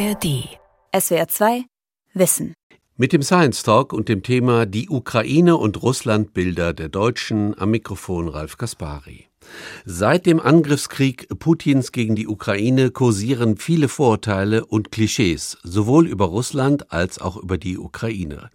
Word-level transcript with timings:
ARD. 0.00 0.48
SWR 0.98 1.28
2 1.28 1.64
Wissen. 2.14 2.54
Mit 2.96 3.12
dem 3.12 3.22
Science 3.22 3.62
Talk 3.62 3.92
und 3.92 4.08
dem 4.08 4.22
Thema 4.22 4.64
Die 4.64 4.88
Ukraine 4.88 5.58
und 5.58 5.82
Russland 5.82 6.32
Bilder 6.32 6.72
der 6.72 6.88
Deutschen 6.88 7.58
am 7.58 7.70
Mikrofon 7.70 8.28
Ralf 8.28 8.56
Kaspari. 8.56 9.29
Seit 9.84 10.26
dem 10.26 10.40
Angriffskrieg 10.40 11.28
Putins 11.38 11.92
gegen 11.92 12.14
die 12.14 12.28
Ukraine 12.28 12.90
kursieren 12.90 13.56
viele 13.56 13.88
Vorurteile 13.88 14.66
und 14.66 14.92
Klischees, 14.92 15.58
sowohl 15.62 16.06
über 16.06 16.26
Russland 16.26 16.92
als 16.92 17.18
auch 17.18 17.36
über 17.36 17.58
die 17.58 17.78
Ukraine. 17.78 18.50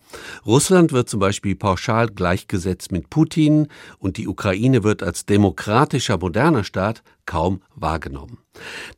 Russland 0.45 0.91
wird 0.91 1.09
zum 1.09 1.19
Beispiel 1.19 1.55
pauschal 1.55 2.07
gleichgesetzt 2.07 2.91
mit 2.91 3.09
Putin 3.09 3.68
und 3.97 4.18
die 4.18 4.27
Ukraine 4.27 4.83
wird 4.83 5.04
als 5.04 5.25
demokratischer, 5.25 6.18
moderner 6.18 6.63
Staat 6.63 7.04
kaum 7.25 7.61
wahrgenommen. 7.75 8.38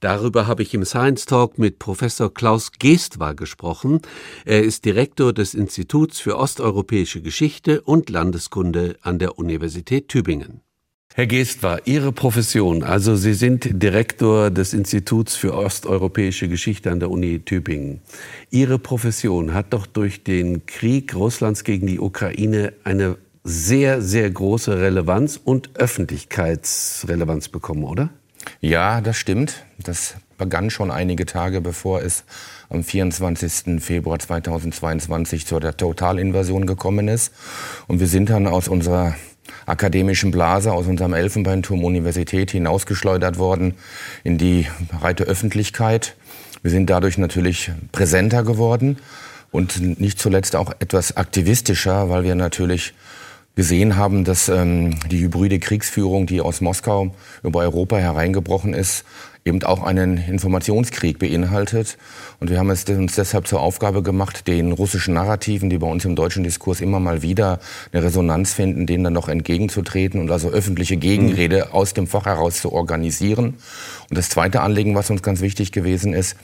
Darüber 0.01 0.47
habe 0.47 0.63
ich 0.63 0.73
im 0.73 0.85
Science 0.85 1.25
Talk 1.25 1.57
mit 1.57 1.79
Professor 1.79 2.31
Klaus 2.33 2.73
Geestwar 2.77 3.35
gesprochen. 3.35 4.01
Er 4.45 4.63
ist 4.63 4.85
Direktor 4.85 5.33
des 5.33 5.53
Instituts 5.53 6.19
für 6.19 6.37
osteuropäische 6.37 7.21
Geschichte 7.21 7.81
und 7.81 8.09
Landeskunde 8.09 8.97
an 9.01 9.17
der 9.17 9.39
Universität 9.39 10.09
Tübingen. 10.09 10.61
Herr 11.17 11.25
Geest 11.25 11.63
war 11.63 11.87
Ihre 11.87 12.11
Profession, 12.11 12.83
also 12.83 13.15
Sie 13.15 13.33
sind 13.33 13.81
Direktor 13.81 14.51
des 14.51 14.75
Instituts 14.75 15.35
für 15.35 15.55
osteuropäische 15.55 16.47
Geschichte 16.47 16.91
an 16.91 16.99
der 16.99 17.09
Uni 17.09 17.39
Tübingen. 17.39 18.01
Ihre 18.51 18.77
Profession 18.77 19.55
hat 19.55 19.73
doch 19.73 19.87
durch 19.87 20.23
den 20.23 20.67
Krieg 20.67 21.15
Russlands 21.15 21.63
gegen 21.63 21.87
die 21.87 21.99
Ukraine 21.99 22.73
eine 22.83 23.17
sehr, 23.43 24.03
sehr 24.03 24.29
große 24.29 24.79
Relevanz 24.79 25.41
und 25.43 25.75
Öffentlichkeitsrelevanz 25.75 27.47
bekommen, 27.47 27.85
oder? 27.85 28.11
Ja, 28.61 29.01
das 29.01 29.17
stimmt. 29.17 29.65
Das 29.79 30.17
begann 30.37 30.69
schon 30.69 30.91
einige 30.91 31.25
Tage 31.25 31.61
bevor 31.61 32.03
es 32.03 32.25
am 32.69 32.83
24. 32.83 33.81
Februar 33.83 34.19
2022 34.19 35.47
zur 35.47 35.61
Totalinvasion 35.61 36.67
gekommen 36.67 37.07
ist. 37.07 37.33
Und 37.87 37.99
wir 37.99 38.07
sind 38.07 38.29
dann 38.29 38.45
aus 38.45 38.67
unserer 38.67 39.15
akademischen 39.65 40.31
Blase 40.31 40.71
aus 40.71 40.87
unserem 40.87 41.13
Elfenbeinturm 41.13 41.83
Universität 41.83 42.51
hinausgeschleudert 42.51 43.37
worden 43.37 43.75
in 44.23 44.37
die 44.37 44.67
breite 44.99 45.23
Öffentlichkeit. 45.23 46.15
Wir 46.61 46.71
sind 46.71 46.89
dadurch 46.89 47.17
natürlich 47.17 47.71
präsenter 47.91 48.43
geworden 48.43 48.97
und 49.51 49.99
nicht 49.99 50.19
zuletzt 50.19 50.55
auch 50.55 50.71
etwas 50.79 51.17
aktivistischer, 51.17 52.09
weil 52.09 52.23
wir 52.23 52.35
natürlich 52.35 52.93
gesehen 53.55 53.95
haben, 53.95 54.23
dass 54.23 54.49
ähm, 54.49 54.99
die 55.09 55.19
hybride 55.19 55.59
Kriegsführung, 55.59 56.27
die 56.27 56.41
aus 56.41 56.61
Moskau 56.61 57.15
über 57.43 57.61
Europa 57.61 57.97
hereingebrochen 57.97 58.73
ist, 58.73 59.03
eben 59.47 59.63
auch 59.63 59.83
einen 59.83 60.17
Informationskrieg 60.17 61.17
beinhaltet. 61.17 61.97
Und 62.39 62.49
wir 62.49 62.59
haben 62.59 62.69
es 62.69 62.83
uns 62.85 63.15
deshalb 63.15 63.47
zur 63.47 63.61
Aufgabe 63.61 64.03
gemacht, 64.03 64.47
den 64.47 64.71
russischen 64.71 65.15
Narrativen, 65.15 65.69
die 65.69 65.77
bei 65.77 65.87
uns 65.87 66.05
im 66.05 66.15
deutschen 66.15 66.43
Diskurs 66.43 66.81
immer 66.81 66.99
mal 66.99 67.21
wieder 67.21 67.59
eine 67.91 68.03
Resonanz 68.03 68.53
finden, 68.53 68.85
denen 68.85 69.05
dann 69.05 69.13
noch 69.13 69.29
entgegenzutreten 69.29 70.21
und 70.21 70.29
also 70.29 70.49
öffentliche 70.49 70.97
Gegenrede 70.97 71.67
mhm. 71.67 71.73
aus 71.73 71.93
dem 71.93 72.07
Fach 72.07 72.25
heraus 72.25 72.61
zu 72.61 72.71
organisieren. 72.71 73.55
Und 74.09 74.17
das 74.17 74.29
zweite 74.29 74.61
Anliegen, 74.61 74.95
was 74.95 75.09
uns 75.09 75.23
ganz 75.23 75.41
wichtig 75.41 75.71
gewesen 75.71 76.13
ist, 76.13 76.35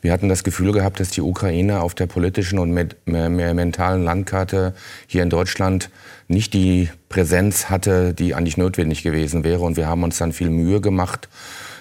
wir 0.00 0.12
hatten 0.12 0.28
das 0.28 0.42
Gefühl 0.42 0.72
gehabt, 0.72 1.00
dass 1.00 1.10
die 1.10 1.20
Ukraine 1.20 1.80
auf 1.80 1.94
der 1.94 2.06
politischen 2.06 2.58
und 2.58 2.72
mentalen 3.04 4.04
Landkarte 4.04 4.74
hier 5.06 5.22
in 5.22 5.30
Deutschland 5.30 5.90
nicht 6.28 6.54
die 6.54 6.88
Präsenz 7.08 7.68
hatte, 7.68 8.14
die 8.14 8.34
eigentlich 8.34 8.56
notwendig 8.56 9.02
gewesen 9.02 9.44
wäre. 9.44 9.60
Und 9.60 9.76
wir 9.76 9.86
haben 9.86 10.02
uns 10.02 10.18
dann 10.18 10.32
viel 10.32 10.50
Mühe 10.50 10.80
gemacht, 10.80 11.28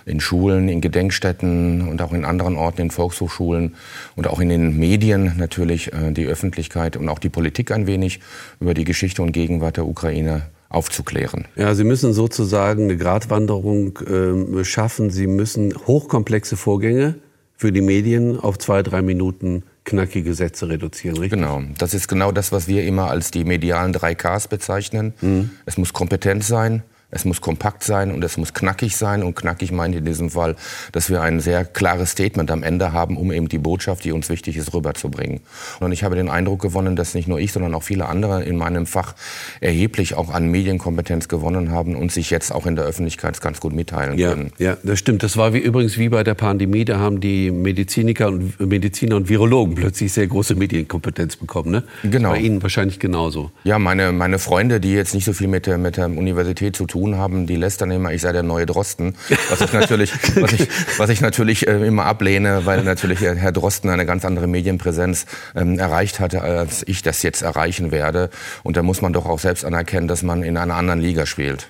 in 0.05 0.19
Schulen, 0.19 0.69
in 0.69 0.81
Gedenkstätten 0.81 1.87
und 1.87 2.01
auch 2.01 2.13
in 2.13 2.25
anderen 2.25 2.55
Orten, 2.55 2.81
in 2.81 2.91
Volkshochschulen 2.91 3.75
und 4.15 4.27
auch 4.27 4.39
in 4.39 4.49
den 4.49 4.77
Medien 4.77 5.33
natürlich 5.37 5.93
äh, 5.93 6.11
die 6.11 6.25
Öffentlichkeit 6.25 6.97
und 6.97 7.09
auch 7.09 7.19
die 7.19 7.29
Politik 7.29 7.71
ein 7.71 7.87
wenig 7.87 8.19
über 8.59 8.73
die 8.73 8.83
Geschichte 8.83 9.21
und 9.21 9.31
Gegenwart 9.31 9.77
der 9.77 9.87
Ukraine 9.87 10.43
aufzuklären. 10.69 11.45
Ja, 11.55 11.75
Sie 11.75 11.83
müssen 11.83 12.13
sozusagen 12.13 12.83
eine 12.83 12.97
Gratwanderung 12.97 13.97
äh, 13.99 14.63
schaffen. 14.63 15.09
Sie 15.09 15.27
müssen 15.27 15.73
hochkomplexe 15.85 16.55
Vorgänge 16.55 17.15
für 17.57 17.71
die 17.71 17.81
Medien 17.81 18.39
auf 18.39 18.57
zwei, 18.57 18.81
drei 18.81 19.01
Minuten 19.01 19.63
knackige 19.83 20.33
Sätze 20.33 20.69
reduzieren, 20.69 21.17
richtig? 21.17 21.39
Genau. 21.39 21.61
Das 21.77 21.93
ist 21.93 22.07
genau 22.07 22.31
das, 22.31 22.51
was 22.51 22.67
wir 22.67 22.83
immer 22.85 23.09
als 23.09 23.31
die 23.31 23.43
medialen 23.43 23.93
drei 23.93 24.15
Ks 24.15 24.47
bezeichnen. 24.47 25.13
Mhm. 25.21 25.51
Es 25.65 25.77
muss 25.77 25.93
kompetent 25.93 26.43
sein, 26.43 26.83
es 27.11 27.25
muss 27.25 27.41
kompakt 27.41 27.83
sein 27.83 28.11
und 28.11 28.23
es 28.23 28.37
muss 28.37 28.53
knackig 28.53 28.95
sein. 28.95 29.21
Und 29.21 29.35
knackig 29.35 29.71
meint 29.71 29.93
in 29.95 30.05
diesem 30.05 30.29
Fall, 30.29 30.55
dass 30.93 31.09
wir 31.09 31.21
ein 31.21 31.41
sehr 31.41 31.65
klares 31.65 32.11
Statement 32.11 32.49
am 32.49 32.63
Ende 32.63 32.93
haben, 32.93 33.17
um 33.17 33.31
eben 33.31 33.49
die 33.49 33.57
Botschaft, 33.57 34.05
die 34.05 34.13
uns 34.13 34.29
wichtig 34.29 34.55
ist, 34.55 34.73
rüberzubringen. 34.73 35.41
Und 35.81 35.91
ich 35.91 36.03
habe 36.03 36.15
den 36.15 36.29
Eindruck 36.29 36.61
gewonnen, 36.61 36.95
dass 36.95 37.13
nicht 37.13 37.27
nur 37.27 37.39
ich, 37.39 37.51
sondern 37.51 37.75
auch 37.75 37.83
viele 37.83 38.05
andere 38.07 38.43
in 38.43 38.55
meinem 38.55 38.85
Fach 38.85 39.13
erheblich 39.59 40.15
auch 40.15 40.29
an 40.29 40.47
Medienkompetenz 40.47 41.27
gewonnen 41.27 41.71
haben 41.71 41.97
und 41.97 42.11
sich 42.11 42.29
jetzt 42.29 42.51
auch 42.51 42.65
in 42.65 42.77
der 42.77 42.85
Öffentlichkeit 42.85 43.39
ganz 43.41 43.59
gut 43.59 43.73
mitteilen 43.73 44.17
ja, 44.17 44.29
können. 44.29 44.53
Ja, 44.57 44.77
das 44.81 44.99
stimmt. 44.99 45.21
Das 45.23 45.35
war 45.35 45.53
wie, 45.53 45.59
übrigens 45.59 45.97
wie 45.97 46.07
bei 46.07 46.23
der 46.23 46.35
Pandemie. 46.35 46.85
Da 46.85 46.97
haben 46.97 47.19
die 47.19 47.51
Mediziniker 47.51 48.27
und 48.27 48.59
Mediziner 48.59 49.17
und 49.17 49.27
Virologen 49.27 49.75
plötzlich 49.75 50.13
sehr 50.13 50.27
große 50.27 50.55
Medienkompetenz 50.55 51.35
bekommen. 51.35 51.71
Ne? 51.71 51.83
Genau. 52.03 52.31
Bei 52.31 52.39
Ihnen 52.39 52.63
wahrscheinlich 52.63 52.99
genauso. 52.99 53.51
Ja, 53.65 53.79
meine, 53.79 54.13
meine 54.13 54.39
Freunde, 54.39 54.79
die 54.79 54.93
jetzt 54.93 55.13
nicht 55.13 55.25
so 55.25 55.33
viel 55.33 55.47
mit 55.47 55.65
der, 55.65 55.77
mit 55.77 55.97
der 55.97 56.05
Universität 56.05 56.75
zu 56.75 56.85
tun 56.85 57.00
tun 57.01 57.17
haben, 57.17 57.47
die 57.47 57.55
lästern 57.55 57.89
immer, 57.91 58.13
ich 58.13 58.21
sei 58.21 58.31
der 58.31 58.43
neue 58.43 58.65
Drosten, 58.65 59.15
was 59.49 59.61
ich 59.61 59.73
natürlich, 59.73 60.13
was 60.35 60.53
ich, 60.53 60.67
was 60.97 61.09
ich 61.09 61.21
natürlich 61.21 61.67
äh, 61.67 61.87
immer 61.87 62.05
ablehne, 62.05 62.65
weil 62.65 62.83
natürlich 62.83 63.21
Herr 63.21 63.51
Drosten 63.51 63.89
eine 63.89 64.05
ganz 64.05 64.23
andere 64.23 64.47
Medienpräsenz 64.47 65.25
ähm, 65.55 65.79
erreicht 65.79 66.19
hatte, 66.19 66.41
als 66.41 66.83
ich 66.87 67.01
das 67.01 67.23
jetzt 67.23 67.41
erreichen 67.41 67.91
werde. 67.91 68.29
Und 68.63 68.77
da 68.77 68.83
muss 68.83 69.01
man 69.01 69.13
doch 69.13 69.25
auch 69.25 69.39
selbst 69.39 69.65
anerkennen, 69.65 70.07
dass 70.07 70.21
man 70.21 70.43
in 70.43 70.57
einer 70.57 70.75
anderen 70.75 70.99
Liga 70.99 71.25
spielt 71.25 71.69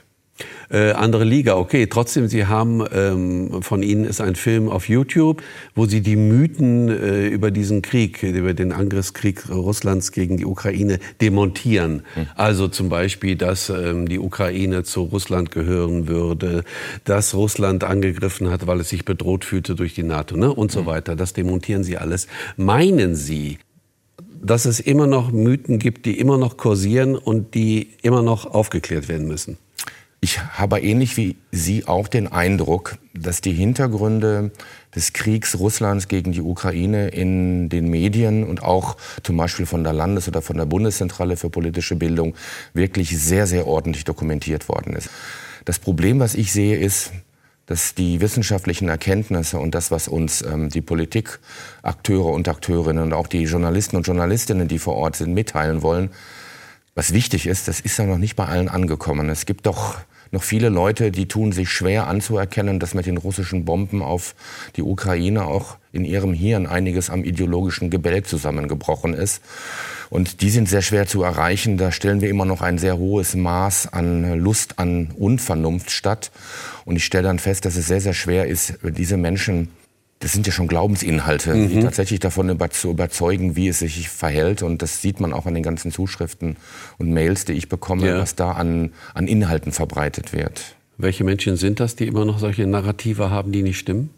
äh, 0.69 0.91
andere 0.91 1.23
Liga. 1.23 1.55
Okay, 1.55 1.87
trotzdem, 1.87 2.27
Sie 2.27 2.45
haben, 2.45 2.83
ähm, 2.93 3.61
von 3.61 3.83
Ihnen 3.83 4.05
ist 4.05 4.21
ein 4.21 4.35
Film 4.35 4.69
auf 4.69 4.89
YouTube, 4.89 5.41
wo 5.75 5.85
Sie 5.85 6.01
die 6.01 6.15
Mythen 6.15 6.89
äh, 6.89 7.27
über 7.27 7.51
diesen 7.51 7.81
Krieg, 7.81 8.23
über 8.23 8.53
den 8.53 8.71
Angriffskrieg 8.71 9.49
Russlands 9.49 10.11
gegen 10.11 10.37
die 10.37 10.45
Ukraine 10.45 10.99
demontieren. 11.19 12.03
Hm. 12.13 12.27
Also 12.35 12.67
zum 12.67 12.89
Beispiel, 12.89 13.35
dass 13.35 13.69
ähm, 13.69 14.07
die 14.07 14.19
Ukraine 14.19 14.83
zu 14.83 15.03
Russland 15.03 15.51
gehören 15.51 16.07
würde, 16.07 16.63
dass 17.03 17.33
Russland 17.33 17.83
angegriffen 17.83 18.49
hat, 18.49 18.67
weil 18.67 18.79
es 18.79 18.89
sich 18.89 19.05
bedroht 19.05 19.45
fühlte 19.45 19.75
durch 19.75 19.93
die 19.93 20.03
NATO 20.03 20.37
ne? 20.37 20.53
und 20.53 20.71
so 20.71 20.81
hm. 20.81 20.85
weiter. 20.85 21.15
Das 21.15 21.33
demontieren 21.33 21.83
Sie 21.83 21.97
alles. 21.97 22.27
Meinen 22.57 23.15
Sie, 23.15 23.59
dass 24.43 24.65
es 24.65 24.79
immer 24.79 25.07
noch 25.07 25.31
Mythen 25.31 25.79
gibt, 25.79 26.05
die 26.05 26.19
immer 26.19 26.37
noch 26.37 26.57
kursieren 26.57 27.15
und 27.15 27.53
die 27.53 27.89
immer 28.01 28.21
noch 28.21 28.45
aufgeklärt 28.45 29.07
werden 29.07 29.27
müssen? 29.27 29.57
Ich 30.23 30.39
habe 30.39 30.79
ähnlich 30.79 31.17
wie 31.17 31.37
Sie 31.51 31.87
auch 31.87 32.07
den 32.07 32.31
Eindruck, 32.31 32.99
dass 33.15 33.41
die 33.41 33.53
Hintergründe 33.53 34.51
des 34.95 35.13
Kriegs 35.13 35.57
Russlands 35.57 36.07
gegen 36.07 36.31
die 36.31 36.41
Ukraine 36.41 37.07
in 37.07 37.69
den 37.69 37.89
Medien 37.89 38.43
und 38.43 38.61
auch 38.61 38.97
zum 39.23 39.35
Beispiel 39.37 39.65
von 39.65 39.83
der 39.83 39.93
Landes- 39.93 40.27
oder 40.27 40.43
von 40.43 40.57
der 40.57 40.67
Bundeszentrale 40.67 41.37
für 41.37 41.49
politische 41.49 41.95
Bildung 41.95 42.35
wirklich 42.75 43.19
sehr, 43.19 43.47
sehr 43.47 43.65
ordentlich 43.65 44.03
dokumentiert 44.03 44.69
worden 44.69 44.93
ist. 44.93 45.09
Das 45.65 45.79
Problem, 45.79 46.19
was 46.19 46.35
ich 46.35 46.51
sehe, 46.51 46.77
ist, 46.77 47.13
dass 47.65 47.95
die 47.95 48.21
wissenschaftlichen 48.21 48.89
Erkenntnisse 48.89 49.57
und 49.57 49.73
das, 49.73 49.89
was 49.89 50.07
uns 50.07 50.43
ähm, 50.43 50.69
die 50.69 50.81
Politikakteure 50.81 52.27
und 52.27 52.47
Akteurinnen 52.47 53.05
und 53.05 53.13
auch 53.13 53.27
die 53.27 53.45
Journalisten 53.45 53.95
und 53.95 54.05
Journalistinnen, 54.05 54.67
die 54.67 54.77
vor 54.77 54.97
Ort 54.97 55.15
sind, 55.15 55.33
mitteilen 55.33 55.81
wollen, 55.81 56.11
was 56.93 57.11
wichtig 57.11 57.47
ist, 57.47 57.67
das 57.67 57.79
ist 57.79 57.97
ja 57.97 58.05
noch 58.05 58.19
nicht 58.19 58.35
bei 58.35 58.45
allen 58.45 58.69
angekommen. 58.69 59.29
Es 59.29 59.47
gibt 59.47 59.65
doch 59.65 59.95
noch 60.31 60.43
viele 60.43 60.69
Leute, 60.69 61.11
die 61.11 61.27
tun 61.27 61.51
sich 61.51 61.69
schwer 61.69 62.07
anzuerkennen, 62.07 62.79
dass 62.79 62.93
mit 62.93 63.05
den 63.05 63.17
russischen 63.17 63.65
Bomben 63.65 64.01
auf 64.01 64.33
die 64.75 64.81
Ukraine 64.81 65.45
auch 65.45 65.77
in 65.91 66.05
ihrem 66.05 66.33
Hirn 66.33 66.67
einiges 66.67 67.09
am 67.09 67.23
ideologischen 67.23 67.89
Gebälk 67.89 68.27
zusammengebrochen 68.27 69.13
ist. 69.13 69.41
Und 70.09 70.41
die 70.41 70.49
sind 70.49 70.69
sehr 70.69 70.81
schwer 70.81 71.05
zu 71.05 71.23
erreichen. 71.23 71.77
Da 71.77 71.91
stellen 71.91 72.21
wir 72.21 72.29
immer 72.29 72.45
noch 72.45 72.61
ein 72.61 72.77
sehr 72.77 72.97
hohes 72.97 73.35
Maß 73.35 73.91
an 73.93 74.39
Lust 74.39 74.79
an 74.79 75.11
Unvernunft 75.17 75.91
statt. 75.91 76.31
Und 76.85 76.95
ich 76.95 77.05
stelle 77.05 77.23
dann 77.23 77.39
fest, 77.39 77.65
dass 77.65 77.75
es 77.75 77.87
sehr, 77.87 78.01
sehr 78.01 78.13
schwer 78.13 78.47
ist, 78.47 78.73
diese 78.83 79.17
Menschen 79.17 79.69
das 80.21 80.31
sind 80.31 80.45
ja 80.45 80.53
schon 80.53 80.67
Glaubensinhalte, 80.67 81.53
mhm. 81.53 81.69
die 81.69 81.79
tatsächlich 81.79 82.19
davon 82.19 82.57
zu 82.69 82.91
überzeugen, 82.91 83.55
wie 83.55 83.67
es 83.67 83.79
sich 83.79 84.07
verhält. 84.07 84.61
Und 84.61 84.81
das 84.81 85.01
sieht 85.01 85.19
man 85.19 85.33
auch 85.33 85.47
an 85.47 85.55
den 85.55 85.63
ganzen 85.63 85.91
Zuschriften 85.91 86.57
und 86.97 87.11
Mails, 87.11 87.45
die 87.45 87.53
ich 87.53 87.69
bekomme, 87.69 88.07
ja. 88.07 88.19
was 88.19 88.35
da 88.35 88.51
an, 88.51 88.91
an 89.13 89.27
Inhalten 89.27 89.71
verbreitet 89.71 90.31
wird. 90.31 90.75
Welche 90.97 91.23
Menschen 91.23 91.57
sind 91.57 91.79
das, 91.79 91.95
die 91.95 92.05
immer 92.05 92.25
noch 92.25 92.37
solche 92.37 92.67
Narrative 92.67 93.31
haben, 93.31 93.51
die 93.51 93.63
nicht 93.63 93.79
stimmen? 93.79 94.11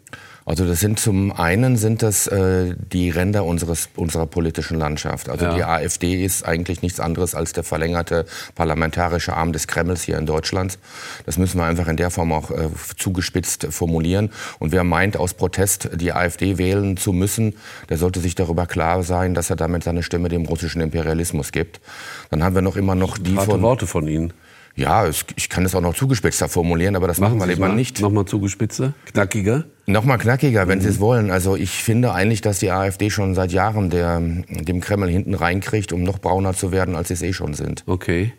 Also 0.46 0.66
das 0.66 0.80
sind 0.80 1.00
zum 1.00 1.32
einen 1.32 1.76
sind 1.78 2.02
das 2.02 2.26
äh, 2.26 2.74
die 2.92 3.08
Ränder 3.08 3.44
unseres, 3.44 3.88
unserer 3.96 4.26
politischen 4.26 4.78
Landschaft. 4.78 5.30
Also 5.30 5.46
ja. 5.46 5.54
die 5.54 5.64
AfD 5.64 6.22
ist 6.22 6.44
eigentlich 6.44 6.82
nichts 6.82 7.00
anderes 7.00 7.34
als 7.34 7.54
der 7.54 7.64
verlängerte 7.64 8.26
parlamentarische 8.54 9.34
Arm 9.34 9.52
des 9.52 9.66
Kremls 9.66 10.02
hier 10.02 10.18
in 10.18 10.26
Deutschland. 10.26 10.78
Das 11.24 11.38
müssen 11.38 11.58
wir 11.58 11.64
einfach 11.64 11.88
in 11.88 11.96
der 11.96 12.10
Form 12.10 12.30
auch 12.32 12.50
äh, 12.50 12.68
zugespitzt 12.96 13.68
formulieren. 13.70 14.30
Und 14.58 14.72
wer 14.72 14.84
meint, 14.84 15.16
aus 15.16 15.32
Protest 15.32 15.88
die 15.94 16.12
AfD 16.12 16.58
wählen 16.58 16.98
zu 16.98 17.12
müssen, 17.12 17.54
der 17.88 17.96
sollte 17.96 18.20
sich 18.20 18.34
darüber 18.34 18.66
klar 18.66 19.02
sein, 19.02 19.32
dass 19.32 19.48
er 19.48 19.56
damit 19.56 19.84
seine 19.84 20.02
Stimme 20.02 20.28
dem 20.28 20.44
russischen 20.44 20.82
Imperialismus 20.82 21.52
gibt. 21.52 21.80
Dann 22.28 22.44
haben 22.44 22.54
wir 22.54 22.62
noch 22.62 22.76
immer 22.76 22.94
noch 22.94 23.16
die 23.16 23.34
von 23.34 23.62
Worte 23.62 23.86
von 23.86 24.06
Ihnen. 24.06 24.34
Ja, 24.76 25.08
ich 25.08 25.48
kann 25.48 25.64
es 25.64 25.74
auch 25.74 25.80
noch 25.80 25.94
zugespitzter 25.94 26.48
formulieren, 26.48 26.96
aber 26.96 27.06
das 27.06 27.20
machen, 27.20 27.38
machen 27.38 27.48
wir 27.48 27.54
lieber 27.54 27.68
nicht. 27.68 28.00
Nochmal 28.00 28.24
zugespitzter, 28.24 28.92
knackiger? 29.12 29.64
Nochmal 29.86 30.18
knackiger, 30.18 30.66
wenn 30.66 30.78
mhm. 30.78 30.82
Sie 30.82 30.88
es 30.88 31.00
wollen. 31.00 31.30
Also 31.30 31.56
ich 31.56 31.70
finde 31.70 32.12
eigentlich, 32.12 32.40
dass 32.40 32.58
die 32.58 32.72
AfD 32.72 33.10
schon 33.10 33.34
seit 33.36 33.52
Jahren 33.52 33.90
der, 33.90 34.20
dem 34.20 34.80
Kreml 34.80 35.08
hinten 35.08 35.34
reinkriegt, 35.34 35.92
um 35.92 36.02
noch 36.02 36.18
brauner 36.18 36.54
zu 36.54 36.72
werden, 36.72 36.96
als 36.96 37.08
sie 37.08 37.14
es 37.14 37.22
eh 37.22 37.32
schon 37.32 37.54
sind. 37.54 37.84
Okay. 37.86 38.32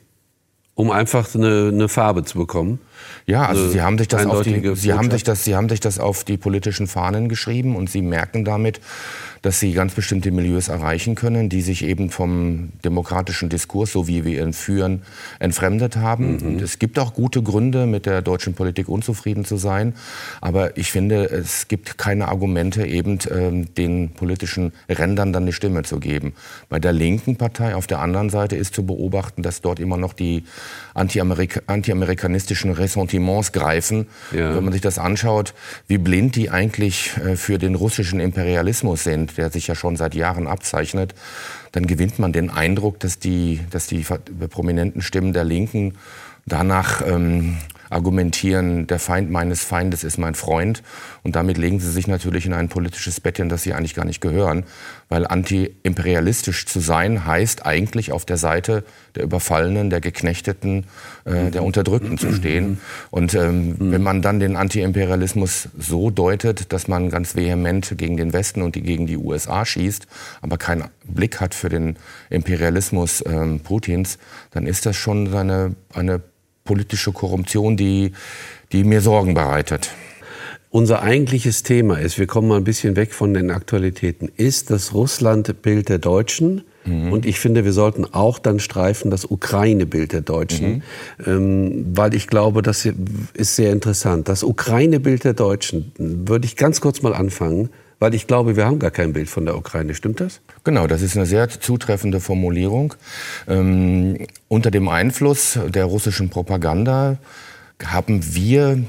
Um 0.73 0.91
einfach 0.91 1.33
eine, 1.35 1.69
eine 1.71 1.87
Farbe 1.87 2.25
zu 2.25 2.37
bekommen? 2.37 2.79
Ja, 3.25 3.45
also 3.45 3.69
Sie 3.69 3.81
haben 3.81 3.97
sich 3.97 4.09
das 4.09 4.25
auf 4.25 4.41
die, 4.41 4.75
Sie 4.75 4.91
haben 4.91 5.09
sich 5.09 5.23
das, 5.23 5.45
Sie 5.45 5.55
haben 5.55 5.69
sich 5.69 5.79
das 5.79 5.99
auf 5.99 6.25
die 6.25 6.35
politischen 6.35 6.87
Fahnen 6.87 7.29
geschrieben 7.29 7.77
und 7.77 7.89
Sie 7.89 8.01
merken 8.01 8.43
damit, 8.43 8.81
dass 9.45 9.59
sie 9.59 9.73
ganz 9.73 9.93
bestimmte 9.93 10.31
Milieus 10.31 10.69
erreichen 10.69 11.13
können, 11.13 11.49
die 11.49 11.61
sich 11.61 11.85
eben 11.85 12.09
vom 12.09 12.69
demokratischen 12.83 13.47
Diskurs, 13.47 13.91
so 13.91 14.07
wie 14.07 14.25
wir 14.25 14.41
ihn 14.41 14.53
führen, 14.53 15.03
entfremdet 15.37 15.97
haben. 15.97 16.37
Mhm. 16.37 16.47
Und 16.47 16.61
es 16.63 16.79
gibt 16.79 16.97
auch 16.97 17.13
gute 17.13 17.43
Gründe, 17.43 17.85
mit 17.85 18.07
der 18.07 18.23
deutschen 18.23 18.55
Politik 18.55 18.89
unzufrieden 18.89 19.45
zu 19.45 19.57
sein. 19.57 19.93
Aber 20.41 20.77
ich 20.77 20.91
finde, 20.91 21.25
es 21.25 21.67
gibt 21.67 21.99
keine 21.99 22.27
Argumente, 22.27 22.87
eben 22.87 23.19
äh, 23.19 23.65
den 23.77 24.09
politischen 24.09 24.73
Rändern 24.89 25.31
dann 25.31 25.43
eine 25.43 25.53
Stimme 25.53 25.83
zu 25.83 25.99
geben. 25.99 26.33
Bei 26.67 26.79
der 26.79 26.91
linken 26.91 27.35
Partei 27.35 27.75
auf 27.75 27.85
der 27.85 27.99
anderen 27.99 28.31
Seite 28.31 28.55
ist 28.55 28.73
zu 28.73 28.83
beobachten, 28.83 29.43
dass 29.43 29.61
dort 29.61 29.79
immer 29.79 29.97
noch 29.97 30.13
die 30.13 30.43
anti-amerik 30.95 31.61
anti-amerikanistischen 31.67 32.71
Ressentiments 32.71 33.51
greifen. 33.51 34.07
Ja. 34.31 34.55
Wenn 34.55 34.63
man 34.63 34.73
sich 34.73 34.81
das 34.81 34.97
anschaut, 34.97 35.53
wie 35.87 35.99
blind 35.99 36.35
die 36.35 36.49
eigentlich 36.49 37.15
äh, 37.17 37.35
für 37.35 37.59
den 37.59 37.75
russischen 37.75 38.19
Imperialismus 38.19 39.03
sind, 39.03 39.34
der 39.35 39.51
sich 39.51 39.67
ja 39.67 39.75
schon 39.75 39.95
seit 39.95 40.15
Jahren 40.15 40.47
abzeichnet, 40.47 41.13
dann 41.71 41.87
gewinnt 41.87 42.19
man 42.19 42.33
den 42.33 42.49
Eindruck, 42.49 42.99
dass 42.99 43.19
die, 43.19 43.59
dass 43.69 43.87
die 43.87 44.05
prominenten 44.49 45.01
Stimmen 45.01 45.33
der 45.33 45.43
Linken 45.43 45.95
danach 46.45 47.01
ähm, 47.05 47.57
argumentieren, 47.95 48.87
der 48.87 48.99
Feind 48.99 49.31
meines 49.31 49.63
Feindes 49.63 50.03
ist 50.03 50.17
mein 50.17 50.35
Freund. 50.35 50.83
Und 51.23 51.35
damit 51.37 51.57
legen 51.57 51.79
sie 51.79 51.89
sich 51.89 52.07
natürlich 52.07 52.45
in 52.45 52.53
ein 52.53 52.67
politisches 52.67 53.21
Bettchen, 53.21 53.47
das 53.47 53.63
sie 53.63 53.73
eigentlich 53.73 53.95
gar 53.95 54.05
nicht 54.05 54.19
gehören. 54.19 54.65
Weil 55.07 55.25
antiimperialistisch 55.25 56.65
zu 56.65 56.81
sein 56.81 57.25
heißt 57.25 57.65
eigentlich 57.65 58.11
auf 58.11 58.25
der 58.25 58.37
Seite 58.37 58.83
der 59.15 59.23
Überfallenen, 59.23 59.89
der 59.89 60.01
Geknechteten, 60.01 60.85
äh, 61.23 61.51
der 61.51 61.63
Unterdrückten 61.63 62.17
zu 62.17 62.33
stehen. 62.33 62.81
Und 63.11 63.33
ähm, 63.33 63.75
wenn 63.79 64.03
man 64.03 64.21
dann 64.21 64.41
den 64.41 64.57
Antiimperialismus 64.57 65.69
so 65.77 66.09
deutet, 66.09 66.73
dass 66.73 66.89
man 66.89 67.09
ganz 67.09 67.35
vehement 67.35 67.97
gegen 67.97 68.17
den 68.17 68.33
Westen 68.33 68.61
und 68.61 68.73
gegen 68.73 69.07
die 69.07 69.17
USA 69.17 69.65
schießt, 69.65 70.05
aber 70.41 70.57
keinen 70.57 70.89
Blick 71.05 71.39
hat 71.39 71.55
für 71.55 71.69
den 71.69 71.95
Imperialismus 72.29 73.23
ähm, 73.25 73.61
Putins, 73.61 74.17
dann 74.51 74.67
ist 74.67 74.85
das 74.85 74.97
schon 74.97 75.33
eine, 75.33 75.75
eine 75.93 76.21
politische 76.65 77.13
Korruption, 77.13 77.77
die, 77.77 78.11
die 78.73 78.83
mir 78.83 78.99
Sorgen 78.99 79.33
bereitet. 79.33 79.91
Unser 80.71 81.03
eigentliches 81.03 81.63
Thema 81.63 81.99
ist, 81.99 82.19
wir 82.19 82.27
kommen 82.27 82.49
mal 82.49 82.57
ein 82.57 82.65
bisschen 82.65 82.97
weg 82.97 83.13
von 83.13 83.33
den 83.33 83.49
Aktualitäten, 83.49 84.29
ist 84.35 84.71
das 84.71 84.93
Russlandbild 84.93 85.87
der 85.87 85.99
Deutschen. 85.99 86.63
Mhm. 86.83 87.13
Und 87.13 87.25
ich 87.25 87.39
finde, 87.39 87.63
wir 87.63 87.71
sollten 87.71 88.03
auch 88.03 88.39
dann 88.39 88.59
streifen 88.59 89.09
das 89.09 89.23
Ukraine-Bild 89.23 90.11
der 90.11 90.19
Deutschen, 90.19 90.67
mhm. 90.67 91.25
ähm, 91.25 91.85
weil 91.95 92.13
ich 92.13 92.27
glaube, 92.27 92.61
das 92.61 92.85
ist 93.33 93.55
sehr 93.55 93.71
interessant. 93.71 94.27
Das 94.27 94.43
Ukraine-Bild 94.43 95.23
der 95.23 95.33
Deutschen, 95.33 95.93
würde 95.97 96.45
ich 96.45 96.57
ganz 96.57 96.81
kurz 96.81 97.01
mal 97.01 97.13
anfangen, 97.13 97.69
weil 97.99 98.13
ich 98.13 98.27
glaube, 98.27 98.55
wir 98.55 98.65
haben 98.65 98.79
gar 98.79 98.91
kein 98.91 99.13
Bild 99.13 99.29
von 99.29 99.45
der 99.45 99.57
Ukraine. 99.57 99.95
Stimmt 99.95 100.19
das? 100.19 100.41
Genau, 100.63 100.87
das 100.87 101.01
ist 101.01 101.15
eine 101.15 101.25
sehr 101.25 101.49
zutreffende 101.49 102.19
Formulierung. 102.19 102.93
Ähm, 103.47 104.17
unter 104.47 104.71
dem 104.71 104.87
Einfluss 104.87 105.59
der 105.67 105.85
russischen 105.85 106.29
Propaganda 106.29 107.17
haben 107.83 108.35
wir, 108.35 108.83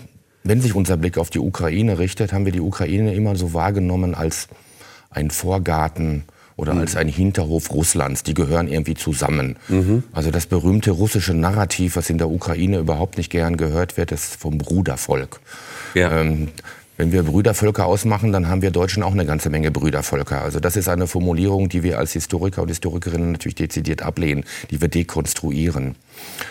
wenn 0.44 0.60
sich 0.60 0.74
unser 0.74 0.96
Blick 0.96 1.18
auf 1.18 1.30
die 1.30 1.40
Ukraine 1.40 1.98
richtet, 1.98 2.32
haben 2.32 2.44
wir 2.44 2.52
die 2.52 2.60
Ukraine 2.60 3.14
immer 3.14 3.36
so 3.36 3.52
wahrgenommen 3.54 4.14
als 4.14 4.48
ein 5.10 5.30
Vorgarten 5.30 6.24
oder 6.56 6.74
mhm. 6.74 6.80
als 6.80 6.96
ein 6.96 7.08
Hinterhof 7.08 7.70
Russlands. 7.70 8.22
Die 8.22 8.34
gehören 8.34 8.68
irgendwie 8.68 8.94
zusammen. 8.94 9.56
Mhm. 9.68 10.04
Also 10.12 10.30
das 10.30 10.46
berühmte 10.46 10.90
russische 10.90 11.34
Narrativ, 11.34 11.96
was 11.96 12.10
in 12.10 12.18
der 12.18 12.30
Ukraine 12.30 12.78
überhaupt 12.78 13.18
nicht 13.18 13.30
gern 13.30 13.56
gehört 13.56 13.96
wird, 13.96 14.12
ist 14.12 14.36
vom 14.36 14.58
Brudervolk. 14.58 15.40
Ja. 15.94 16.20
Ähm, 16.20 16.48
wenn 16.96 17.12
wir 17.12 17.22
Brüdervölker 17.22 17.86
ausmachen, 17.86 18.32
dann 18.32 18.48
haben 18.48 18.62
wir 18.62 18.70
Deutschen 18.70 19.02
auch 19.02 19.12
eine 19.12 19.26
ganze 19.26 19.50
Menge 19.50 19.70
Brüdervölker. 19.70 20.42
Also 20.42 20.60
das 20.60 20.76
ist 20.76 20.88
eine 20.88 21.06
Formulierung, 21.06 21.68
die 21.68 21.82
wir 21.82 21.98
als 21.98 22.12
Historiker 22.12 22.62
und 22.62 22.68
Historikerinnen 22.68 23.32
natürlich 23.32 23.56
dezidiert 23.56 24.02
ablehnen, 24.02 24.44
die 24.70 24.80
wir 24.80 24.88
dekonstruieren. 24.88 25.94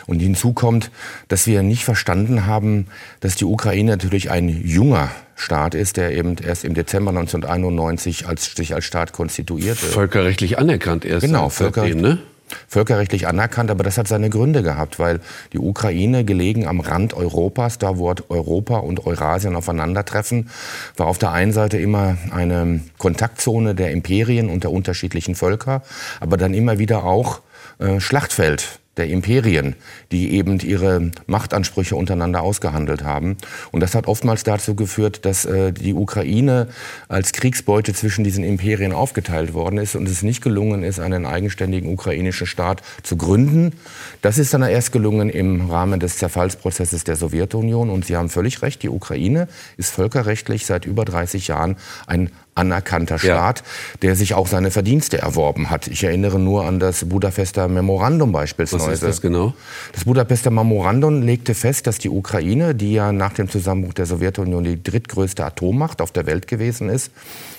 Und 0.06 0.20
hinzu 0.20 0.54
kommt, 0.54 0.92
dass 1.28 1.48
wir 1.48 1.64
nicht 1.64 1.86
verstanden 1.86 2.46
haben, 2.46 2.88
dass 3.20 3.36
die 3.36 3.46
Ukraine 3.46 3.92
natürlich 3.92 4.30
ein 4.30 4.50
junger 4.50 5.10
Staat 5.36 5.76
ist, 5.76 5.98
der 5.98 6.12
eben 6.12 6.36
erst 6.38 6.64
im 6.64 6.76
Dezember 6.76 7.10
1991 7.10 8.28
als, 8.28 8.54
sich 8.56 8.74
als 8.74 8.86
Staat 8.86 9.12
konstituierte. 9.12 9.86
Völkerrechtlich 9.86 10.58
anerkannt 10.58 11.06
erst. 11.06 11.26
Genau, 11.26 11.50
völkerrechtlich. 11.50 12.02
Ne? 12.02 12.20
Völkerrechtlich 12.68 13.28
anerkannt, 13.28 13.72
aber 13.72 13.84
das 13.84 13.98
hat 13.98 14.08
seine 14.08 14.30
Gründe 14.30 14.64
gehabt, 14.64 15.00
weil 15.00 15.20
die 15.54 15.60
Ukraine, 15.60 16.24
gelegen 16.26 16.68
am 16.68 16.80
Rand 16.80 17.14
Europas, 17.14 17.78
da 17.78 17.98
wo 17.98 18.14
Europa 18.30 18.78
und 18.78 19.06
Eurasien 19.06 19.56
aufeinandertreffen, 19.56 20.50
war 20.98 21.08
auf 21.08 21.18
der 21.18 21.32
einen 21.32 21.54
Seite 21.54 21.78
immer 21.78 22.18
eine 22.32 22.82
Kontaktzone 22.98 23.76
der 23.76 23.92
Imperien 23.92 24.50
und 24.50 24.64
der 24.64 24.72
unterschiedlichen 24.72 25.36
Völker, 25.36 25.82
aber 26.20 26.38
dann 26.38 26.54
immer 26.54 26.80
wieder 26.80 27.04
auch 27.04 27.42
äh, 27.80 28.00
Schlachtfeld 28.00 28.80
der 28.98 29.08
Imperien, 29.08 29.76
die 30.12 30.34
eben 30.34 30.60
ihre 30.60 31.12
Machtansprüche 31.28 31.96
untereinander 31.96 32.42
ausgehandelt 32.42 33.04
haben. 33.04 33.38
Und 33.72 33.82
das 33.82 33.96
hat 33.96 34.08
oftmals 34.08 34.44
dazu 34.44 34.76
geführt, 34.76 35.26
dass 35.26 35.46
äh, 35.46 35.74
die 35.74 35.94
Ukraine 35.94 36.68
als 37.08 37.34
Kriegsbeute 37.34 37.94
zwischen 37.94 38.24
diesen 38.24 38.44
Imperien 38.44 38.94
aufgeteilt 38.94 39.54
worden 39.54 39.78
ist 39.78 39.96
und 39.96 40.08
es 40.08 40.24
nicht 40.24 40.42
gelungen 40.42 40.84
ist, 40.84 41.00
einen 41.00 41.26
eigenständigen 41.26 41.92
ukrainischen 41.92 42.48
Staat 42.48 42.82
zu 43.04 43.18
gründen. 43.18 43.74
Das 44.22 44.38
ist 44.38 44.54
dann 44.54 44.64
erst 44.64 44.92
gelungen 44.92 45.30
im 45.30 45.70
Rahmen 45.70 46.00
des 46.00 46.18
Zerfallsprozesses 46.18 47.04
der 47.04 47.16
Sowjetunion. 47.16 47.90
Und 47.90 48.06
Sie 48.06 48.16
haben 48.16 48.30
völlig 48.30 48.62
recht, 48.62 48.82
die 48.84 48.90
Ukraine 48.90 49.48
ist 49.78 49.94
völkerrechtlich 49.94 50.66
seit 50.66 50.86
über 50.86 51.06
30 51.06 51.48
Jahren 51.48 51.76
ein 52.08 52.30
anerkannter 52.56 53.20
Staat, 53.20 53.60
ja. 53.60 53.66
der 54.02 54.16
sich 54.16 54.34
auch 54.34 54.48
seine 54.48 54.72
Verdienste 54.72 55.18
erworben 55.18 55.70
hat. 55.70 55.88
Ich 55.88 56.06
erinnere 56.06 56.40
nur 56.40 56.66
an 56.66 56.80
das 56.80 57.04
Budapester 57.04 57.68
Memorandum 57.68 58.32
beispielsweise. 58.32 58.86
Was 58.86 58.94
ist 58.94 59.04
das 59.04 59.22
genau? 59.22 59.54
Das 59.92 60.06
Budapester 60.06 60.52
Memorandum 60.52 61.22
legte 61.22 61.54
fest, 61.54 61.86
dass 61.86 61.98
die 61.98 62.10
Ukraine, 62.10 62.74
die 62.74 62.94
ja 62.94 63.12
nach 63.12 63.34
dem 63.34 63.50
Zusammenbruch 63.50 63.94
der 63.94 64.06
Sowjetunion 64.06 64.64
die 64.64 64.82
drittgrößte 64.82 65.44
Atommacht 65.44 66.02
auf 66.02 66.14
der 66.14 66.26
Welt 66.28 66.48
gewesen 66.48 66.88
ist, 66.88 67.12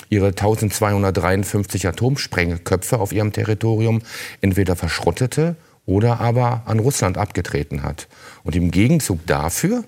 ihre 0.08 0.28
1253 0.28 1.86
Atomsprengköpfe 1.88 2.98
auf 2.98 3.12
ihrem 3.12 3.32
Territorium 3.32 4.00
entweder 4.40 4.76
verschrottete 4.76 5.56
oder 5.84 6.20
aber 6.20 6.62
an 6.64 6.78
Russland 6.78 7.18
abgetreten 7.18 7.82
hat. 7.82 8.08
Und 8.44 8.56
im 8.56 8.70
Gegenzug 8.70 9.26
dafür 9.26 9.84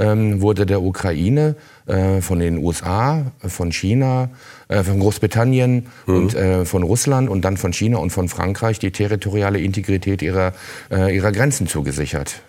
ähm, 0.00 0.40
wurde 0.40 0.66
der 0.66 0.82
Ukraine 0.82 1.54
äh, 1.86 2.20
von 2.20 2.40
den 2.40 2.58
USA, 2.58 3.30
von 3.46 3.70
China, 3.70 4.30
äh, 4.68 4.82
von 4.82 4.98
Großbritannien 4.98 5.86
mhm. 6.06 6.14
und 6.14 6.34
äh, 6.34 6.64
von 6.64 6.82
Russland 6.82 7.28
und 7.28 7.44
dann 7.44 7.56
von 7.56 7.72
China 7.72 7.98
und 7.98 8.10
von 8.10 8.28
Frankreich 8.28 8.78
die 8.78 8.90
territoriale 8.90 9.60
Integrität 9.60 10.22
ihrer, 10.22 10.52
äh, 10.90 11.14
ihrer 11.14 11.30
Grenzen 11.30 11.66
zugesichert. 11.66 12.42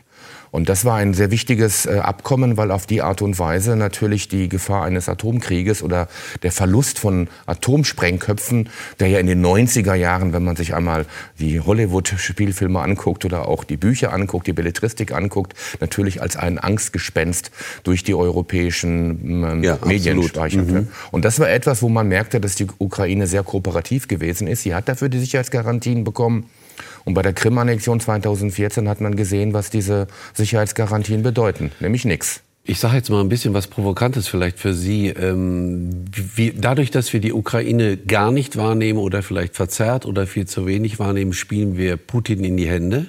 Und 0.51 0.67
das 0.67 0.83
war 0.83 0.97
ein 0.97 1.13
sehr 1.13 1.31
wichtiges 1.31 1.85
äh, 1.85 1.99
Abkommen, 1.99 2.57
weil 2.57 2.71
auf 2.71 2.85
die 2.85 3.01
Art 3.01 3.21
und 3.21 3.39
Weise 3.39 3.77
natürlich 3.77 4.27
die 4.27 4.49
Gefahr 4.49 4.83
eines 4.83 5.07
Atomkrieges 5.07 5.81
oder 5.81 6.09
der 6.43 6.51
Verlust 6.51 6.99
von 6.99 7.29
Atomsprengköpfen, 7.45 8.69
der 8.99 9.07
ja 9.07 9.19
in 9.19 9.27
den 9.27 9.43
90er 9.43 9.93
Jahren, 9.93 10.33
wenn 10.33 10.43
man 10.43 10.57
sich 10.57 10.75
einmal 10.75 11.05
die 11.39 11.61
Hollywood-Spielfilme 11.61 12.81
anguckt 12.81 13.23
oder 13.23 13.47
auch 13.47 13.63
die 13.63 13.77
Bücher 13.77 14.11
anguckt, 14.11 14.45
die 14.45 14.53
Belletristik 14.53 15.13
anguckt, 15.13 15.53
natürlich 15.79 16.21
als 16.21 16.35
ein 16.35 16.59
Angstgespenst 16.59 17.51
durch 17.83 18.03
die 18.03 18.13
europäischen 18.13 19.43
ähm, 19.43 19.63
ja, 19.63 19.77
Medien 19.85 20.21
speicherte. 20.21 20.81
Mhm. 20.81 20.87
Und 21.11 21.23
das 21.23 21.39
war 21.39 21.49
etwas, 21.49 21.81
wo 21.81 21.87
man 21.87 22.09
merkte, 22.09 22.41
dass 22.41 22.55
die 22.55 22.67
Ukraine 22.77 23.25
sehr 23.25 23.43
kooperativ 23.43 24.09
gewesen 24.09 24.47
ist. 24.47 24.63
Sie 24.63 24.75
hat 24.75 24.89
dafür 24.89 25.07
die 25.07 25.19
Sicherheitsgarantien 25.19 26.03
bekommen. 26.03 26.49
Und 27.05 27.13
bei 27.13 27.21
der 27.21 27.33
Krim-Annexion 27.33 27.99
2014 27.99 28.87
hat 28.87 29.01
man 29.01 29.15
gesehen, 29.15 29.53
was 29.53 29.69
diese 29.69 30.07
Sicherheitsgarantien 30.33 31.23
bedeuten, 31.23 31.71
nämlich 31.79 32.05
nichts. 32.05 32.41
Ich 32.63 32.79
sage 32.79 32.95
jetzt 32.95 33.09
mal 33.09 33.21
ein 33.21 33.29
bisschen 33.29 33.55
was 33.55 33.65
Provokantes 33.65 34.27
vielleicht 34.27 34.59
für 34.59 34.75
Sie. 34.75 35.07
Ähm, 35.07 36.05
wie, 36.13 36.51
dadurch, 36.51 36.91
dass 36.91 37.11
wir 37.11 37.19
die 37.19 37.33
Ukraine 37.33 37.97
gar 37.97 38.31
nicht 38.31 38.55
wahrnehmen 38.55 38.99
oder 38.99 39.23
vielleicht 39.23 39.55
verzerrt 39.55 40.05
oder 40.05 40.27
viel 40.27 40.45
zu 40.45 40.67
wenig 40.67 40.99
wahrnehmen, 40.99 41.33
spielen 41.33 41.75
wir 41.75 41.97
Putin 41.97 42.43
in 42.43 42.57
die 42.57 42.67
Hände. 42.67 43.07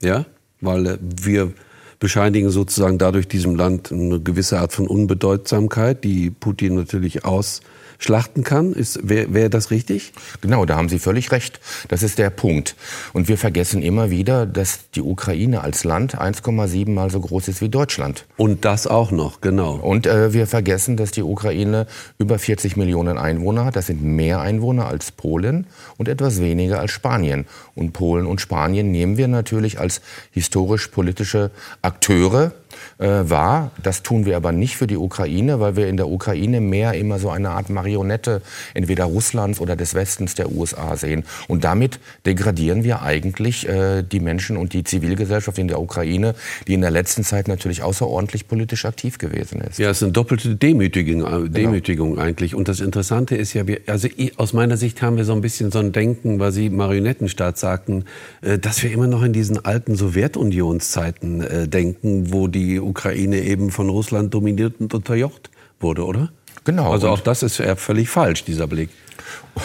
Ja, 0.00 0.24
weil 0.62 0.86
äh, 0.86 0.98
wir 1.00 1.52
bescheinigen 1.98 2.50
sozusagen 2.50 2.98
dadurch 2.98 3.28
diesem 3.28 3.54
Land 3.54 3.92
eine 3.92 4.20
gewisse 4.20 4.58
Art 4.58 4.72
von 4.72 4.86
Unbedeutsamkeit, 4.86 6.02
die 6.02 6.30
Putin 6.30 6.74
natürlich 6.74 7.24
aus 7.24 7.60
schlachten 7.98 8.44
kann. 8.44 8.74
Wäre 9.02 9.34
wär 9.34 9.48
das 9.48 9.70
richtig? 9.70 10.12
Genau, 10.40 10.64
da 10.64 10.76
haben 10.76 10.88
Sie 10.88 10.98
völlig 10.98 11.32
recht. 11.32 11.60
Das 11.88 12.02
ist 12.02 12.18
der 12.18 12.30
Punkt. 12.30 12.76
Und 13.12 13.28
wir 13.28 13.38
vergessen 13.38 13.82
immer 13.82 14.10
wieder, 14.10 14.46
dass 14.46 14.90
die 14.90 15.02
Ukraine 15.02 15.62
als 15.62 15.84
Land 15.84 16.18
1,7 16.18 16.90
mal 16.90 17.10
so 17.10 17.20
groß 17.20 17.48
ist 17.48 17.60
wie 17.60 17.68
Deutschland. 17.68 18.26
Und 18.36 18.64
das 18.64 18.86
auch 18.86 19.10
noch, 19.10 19.40
genau. 19.40 19.74
Und 19.74 20.06
äh, 20.06 20.32
wir 20.32 20.46
vergessen, 20.46 20.96
dass 20.96 21.10
die 21.10 21.22
Ukraine 21.22 21.86
über 22.18 22.38
40 22.38 22.76
Millionen 22.76 23.18
Einwohner 23.18 23.64
hat. 23.64 23.76
Das 23.76 23.86
sind 23.86 24.02
mehr 24.02 24.40
Einwohner 24.40 24.86
als 24.86 25.12
Polen 25.12 25.66
und 25.96 26.08
etwas 26.08 26.40
weniger 26.40 26.80
als 26.80 26.92
Spanien. 26.92 27.46
Und 27.74 27.92
Polen 27.92 28.26
und 28.26 28.40
Spanien 28.40 28.90
nehmen 28.90 29.16
wir 29.16 29.28
natürlich 29.28 29.80
als 29.80 30.00
historisch-politische 30.32 31.50
Akteure 31.82 32.52
äh, 32.98 33.06
war. 33.06 33.70
Das 33.82 34.02
tun 34.02 34.26
wir 34.26 34.36
aber 34.36 34.52
nicht 34.52 34.76
für 34.76 34.86
die 34.86 34.96
Ukraine, 34.96 35.60
weil 35.60 35.76
wir 35.76 35.88
in 35.88 35.96
der 35.96 36.08
Ukraine 36.08 36.60
mehr 36.60 36.94
immer 36.94 37.18
so 37.18 37.30
eine 37.30 37.50
Art 37.50 37.70
Marionette 37.84 38.40
entweder 38.72 39.04
Russlands 39.04 39.60
oder 39.60 39.76
des 39.76 39.94
Westens 39.94 40.34
der 40.34 40.50
USA 40.50 40.96
sehen. 40.96 41.24
Und 41.48 41.64
damit 41.64 42.00
degradieren 42.24 42.82
wir 42.82 43.02
eigentlich 43.02 43.68
äh, 43.68 44.02
die 44.02 44.20
Menschen 44.20 44.56
und 44.56 44.72
die 44.72 44.84
Zivilgesellschaft 44.84 45.58
in 45.58 45.68
der 45.68 45.80
Ukraine, 45.80 46.34
die 46.66 46.74
in 46.74 46.80
der 46.80 46.90
letzten 46.90 47.24
Zeit 47.24 47.46
natürlich 47.46 47.82
außerordentlich 47.82 48.48
politisch 48.48 48.86
aktiv 48.86 49.18
gewesen 49.18 49.60
ist. 49.60 49.78
Ja, 49.78 49.90
es 49.90 49.98
ist 49.98 50.04
eine 50.04 50.12
doppelte 50.12 50.56
Demütigung, 50.56 51.20
äh, 51.20 51.24
genau. 51.24 51.48
Demütigung 51.48 52.10
genau. 52.14 52.22
eigentlich. 52.22 52.54
Und 52.54 52.68
das 52.68 52.80
Interessante 52.80 53.36
ist 53.36 53.52
ja, 53.52 53.66
wir, 53.66 53.80
also 53.86 54.08
aus 54.36 54.52
meiner 54.54 54.78
Sicht 54.78 55.02
haben 55.02 55.16
wir 55.16 55.24
so 55.24 55.34
ein 55.34 55.42
bisschen 55.42 55.70
so 55.70 55.78
ein 55.78 55.92
Denken, 55.92 56.38
weil 56.38 56.52
Sie 56.52 56.70
Marionettenstaat 56.70 57.58
sagten, 57.58 58.04
äh, 58.40 58.58
dass 58.58 58.82
wir 58.82 58.90
immer 58.90 59.06
noch 59.06 59.22
in 59.22 59.34
diesen 59.34 59.62
alten 59.64 59.94
Sowjetunionszeiten 59.94 61.42
äh, 61.42 61.68
denken, 61.68 62.32
wo 62.32 62.48
die 62.48 62.80
Ukraine 62.80 63.40
eben 63.40 63.70
von 63.70 63.90
Russland 63.90 64.32
dominiert 64.32 64.80
und 64.80 64.94
unterjocht 64.94 65.50
wurde, 65.80 66.04
oder? 66.04 66.30
Genau. 66.64 66.92
Also 66.92 67.08
auch 67.08 67.20
das 67.20 67.42
ist 67.42 67.62
völlig 67.76 68.08
falsch, 68.08 68.44
dieser 68.44 68.66
Blick. 68.66 68.90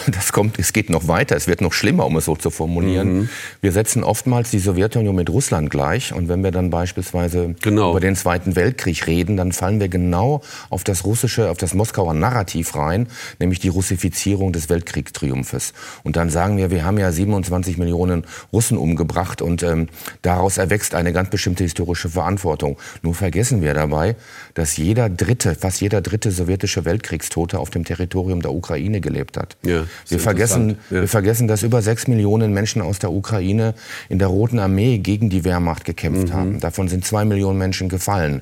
Das 0.08 0.32
kommt, 0.32 0.60
es 0.60 0.74
geht 0.74 0.90
noch 0.90 1.08
weiter, 1.08 1.36
es 1.36 1.48
wird 1.48 1.62
noch 1.62 1.74
schlimmer, 1.74 2.06
um 2.06 2.16
es 2.18 2.26
so 2.26 2.36
zu 2.36 2.50
formulieren. 2.50 3.20
Mhm. 3.20 3.30
Wir 3.62 3.72
setzen 3.72 4.04
oftmals 4.04 4.52
die 4.52 4.60
Sowjetunion 4.60 5.16
mit 5.16 5.30
Russland 5.30 5.70
gleich. 5.70 6.14
Und 6.14 6.28
wenn 6.30 6.44
wir 6.44 6.52
dann 6.52 6.70
beispielsweise 6.70 7.56
genau. 7.62 7.92
über 7.92 8.00
den 8.00 8.16
Zweiten 8.16 8.56
Weltkrieg 8.56 9.08
reden, 9.08 9.38
dann 9.38 9.52
fallen 9.52 9.80
wir 9.80 9.90
genau 9.90 10.42
auf 10.70 10.84
das 10.84 11.06
russische, 11.06 11.50
auf 11.50 11.58
das 11.58 11.74
Moskauer 11.74 12.14
Narrativ 12.14 12.76
rein, 12.76 13.08
nämlich 13.40 13.60
die 13.60 13.70
Russifizierung 13.70 14.54
des 14.54 14.70
Weltkriegstriumphes. 14.70 15.74
Und 16.04 16.16
dann 16.16 16.30
sagen 16.30 16.58
wir, 16.58 16.72
wir 16.72 16.86
haben 16.86 16.98
ja 16.98 17.12
27 17.12 17.78
Millionen 17.78 18.26
Russen 18.54 18.78
umgebracht 18.78 19.42
und 19.42 19.64
ähm, 19.64 19.88
daraus 20.22 20.58
erwächst 20.58 20.96
eine 20.96 21.14
ganz 21.14 21.30
bestimmte 21.30 21.64
historische 21.64 22.10
Verantwortung. 22.10 22.78
Nur 23.02 23.16
vergessen 23.16 23.62
wir 23.62 23.74
dabei, 23.74 24.16
dass 24.54 24.78
jeder 24.78 25.10
dritte, 25.10 25.56
fast 25.56 25.82
jeder 25.82 26.02
dritte 26.02 26.32
sowjetische 26.32 26.86
Weltkriegstote 26.86 27.60
auf 27.60 27.70
dem 27.70 27.86
Territorium 27.86 28.42
der 28.42 28.54
Ukraine 28.54 29.02
gelebt 29.02 29.38
hat. 29.38 29.58
Ja, 29.62 29.86
wir, 30.08 30.20
vergessen, 30.20 30.78
ja. 30.90 31.02
wir 31.02 31.08
vergessen, 31.08 31.50
dass 31.50 31.64
über 31.64 31.82
sechs 31.82 32.08
Millionen 32.08 32.54
Menschen 32.54 32.82
aus 32.82 33.00
der 33.00 33.12
Ukraine 33.12 33.74
in 34.08 34.18
der 34.18 34.30
Roten 34.30 34.58
Armee 34.58 35.00
gegen 35.00 35.30
die 35.30 35.44
Wehrmacht 35.44 35.84
gekämpft 35.84 36.30
mhm. 36.30 36.34
haben. 36.34 36.60
Davon 36.62 36.88
sind 36.88 37.04
zwei 37.06 37.26
Millionen 37.26 37.58
Menschen 37.58 37.90
gefallen. 37.90 38.42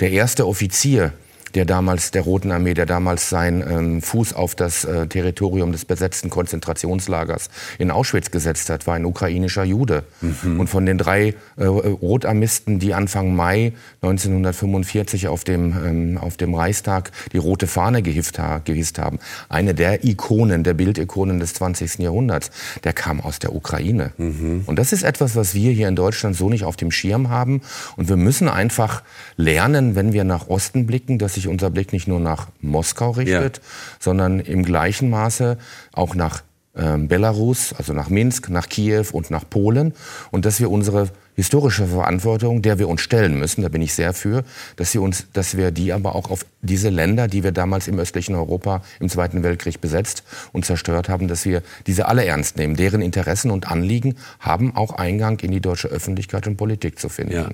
Der 0.00 0.10
erste 0.10 0.46
Offizier, 0.46 1.12
der 1.54 1.64
damals 1.64 2.10
der 2.10 2.22
Roten 2.22 2.52
Armee, 2.52 2.74
der 2.74 2.86
damals 2.86 3.28
seinen 3.28 3.62
ähm, 3.62 4.02
Fuß 4.02 4.32
auf 4.34 4.54
das 4.54 4.84
äh, 4.84 5.06
Territorium 5.06 5.72
des 5.72 5.84
besetzten 5.84 6.30
Konzentrationslagers 6.30 7.50
in 7.78 7.90
Auschwitz 7.90 8.30
gesetzt 8.30 8.70
hat, 8.70 8.86
war 8.86 8.94
ein 8.94 9.04
ukrainischer 9.04 9.64
Jude. 9.64 10.04
Mhm. 10.20 10.60
Und 10.60 10.68
von 10.68 10.86
den 10.86 10.98
drei 10.98 11.34
äh, 11.56 11.64
Rotarmisten, 11.64 12.78
die 12.78 12.94
Anfang 12.94 13.34
Mai 13.34 13.72
1945 14.02 15.28
auf 15.28 15.44
dem, 15.44 15.74
ähm, 15.84 16.18
auf 16.18 16.36
dem 16.36 16.54
Reichstag 16.54 17.10
die 17.32 17.38
rote 17.38 17.66
Fahne 17.66 18.02
gehisst, 18.02 18.38
haben, 18.38 19.18
eine 19.48 19.74
der 19.74 20.04
Ikonen, 20.04 20.64
der 20.64 20.74
Bildikonen 20.74 21.40
des 21.40 21.54
20. 21.54 21.98
Jahrhunderts, 21.98 22.50
der 22.84 22.92
kam 22.92 23.20
aus 23.20 23.38
der 23.38 23.54
Ukraine. 23.54 24.12
Mhm. 24.18 24.62
Und 24.66 24.78
das 24.78 24.92
ist 24.92 25.02
etwas, 25.02 25.36
was 25.36 25.54
wir 25.54 25.72
hier 25.72 25.88
in 25.88 25.96
Deutschland 25.96 26.36
so 26.36 26.48
nicht 26.48 26.64
auf 26.64 26.76
dem 26.76 26.90
Schirm 26.90 27.30
haben. 27.30 27.62
Und 27.96 28.08
wir 28.08 28.16
müssen 28.16 28.48
einfach 28.48 29.02
lernen, 29.36 29.94
wenn 29.94 30.12
wir 30.12 30.24
nach 30.24 30.48
Osten 30.48 30.86
blicken, 30.86 31.18
dass 31.18 31.36
sich 31.38 31.48
unser 31.48 31.70
Blick 31.70 31.92
nicht 31.92 32.08
nur 32.08 32.20
nach 32.20 32.48
Moskau 32.60 33.10
richtet, 33.12 33.56
ja. 33.56 33.62
sondern 33.98 34.40
im 34.40 34.64
gleichen 34.64 35.10
Maße 35.10 35.58
auch 35.92 36.14
nach 36.14 36.42
äh, 36.74 36.96
Belarus, 36.96 37.72
also 37.76 37.92
nach 37.92 38.08
Minsk, 38.08 38.50
nach 38.50 38.68
Kiew 38.68 39.06
und 39.12 39.30
nach 39.30 39.48
Polen. 39.48 39.94
Und 40.30 40.44
dass 40.44 40.60
wir 40.60 40.70
unsere 40.70 41.08
historische 41.34 41.86
Verantwortung, 41.86 42.62
der 42.62 42.78
wir 42.78 42.88
uns 42.88 43.00
stellen 43.00 43.38
müssen, 43.38 43.62
da 43.62 43.68
bin 43.68 43.80
ich 43.80 43.94
sehr 43.94 44.12
für, 44.12 44.44
dass 44.76 44.92
wir, 44.94 45.02
uns, 45.02 45.26
dass 45.32 45.56
wir 45.56 45.70
die 45.70 45.92
aber 45.92 46.14
auch 46.14 46.30
auf 46.30 46.44
diese 46.62 46.88
Länder, 46.88 47.28
die 47.28 47.44
wir 47.44 47.52
damals 47.52 47.86
im 47.88 47.98
östlichen 47.98 48.34
Europa 48.34 48.82
im 48.98 49.08
Zweiten 49.08 49.42
Weltkrieg 49.42 49.80
besetzt 49.80 50.24
und 50.52 50.64
zerstört 50.64 51.08
haben, 51.08 51.28
dass 51.28 51.44
wir 51.44 51.62
diese 51.86 52.06
alle 52.06 52.24
ernst 52.24 52.56
nehmen. 52.56 52.76
Deren 52.76 53.02
Interessen 53.02 53.50
und 53.50 53.70
Anliegen 53.70 54.16
haben 54.40 54.74
auch 54.74 54.94
Eingang 54.94 55.38
in 55.40 55.52
die 55.52 55.60
deutsche 55.60 55.88
Öffentlichkeit 55.88 56.46
und 56.46 56.56
Politik 56.56 56.98
zu 56.98 57.08
finden. 57.08 57.34
Ja. 57.34 57.48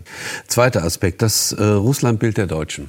Zweiter 0.48 0.82
Aspekt, 0.82 1.20
das 1.20 1.52
äh, 1.52 1.62
Russlandbild 1.62 2.38
der 2.38 2.46
Deutschen. 2.46 2.88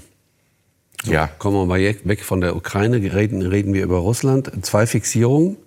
Ja. 1.12 1.28
Kommen 1.28 1.58
wir 1.58 1.66
mal 1.66 1.80
weg 1.80 2.24
von 2.24 2.42
der 2.42 2.56
Ukraine, 2.56 2.98
reden, 2.98 3.42
reden 3.42 3.74
wir 3.74 3.84
über 3.84 3.98
Russland. 3.98 4.52
Zwei 4.66 4.88
Fixierungen, 4.88 5.58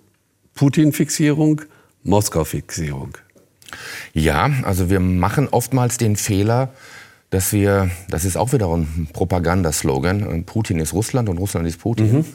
Putin-Fixierung, 0.55 1.61
Moskau-Fixierung. 2.03 3.17
Ja, 4.13 4.51
also 4.63 4.89
wir 4.89 4.99
machen 4.99 5.47
oftmals 5.49 5.97
den 5.97 6.15
Fehler, 6.15 6.73
dass 7.29 7.53
wir, 7.53 7.91
das 8.09 8.25
ist 8.25 8.37
auch 8.37 8.53
wieder 8.53 8.67
ein 8.69 9.07
Propagandaslogan, 9.13 10.43
Putin 10.45 10.79
ist 10.79 10.93
Russland 10.93 11.29
und 11.29 11.37
Russland 11.37 11.67
ist 11.67 11.79
Putin. 11.79 12.11
Mhm. 12.11 12.25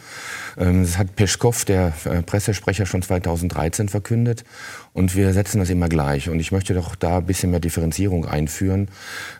Ähm, 0.57 0.83
das 0.83 0.99
hat 0.99 1.17
Peschkow, 1.17 1.65
der 1.65 1.93
äh, 2.05 2.23
Pressesprecher, 2.23 2.87
schon 2.87 3.03
2013 3.03 3.89
verkündet. 3.89 4.45
Und 4.93 5.17
wir 5.17 5.33
setzen 5.33 5.59
das 5.59 5.71
immer 5.71 5.89
gleich. 5.89 6.29
Und 6.29 6.39
ich 6.39 6.53
möchte 6.53 6.75
doch 6.75 6.95
da 6.95 7.19
ein 7.19 7.27
bisschen 7.27 7.51
mehr 7.51 7.59
Differenzierung 7.61 8.27
einführen. 8.27 8.89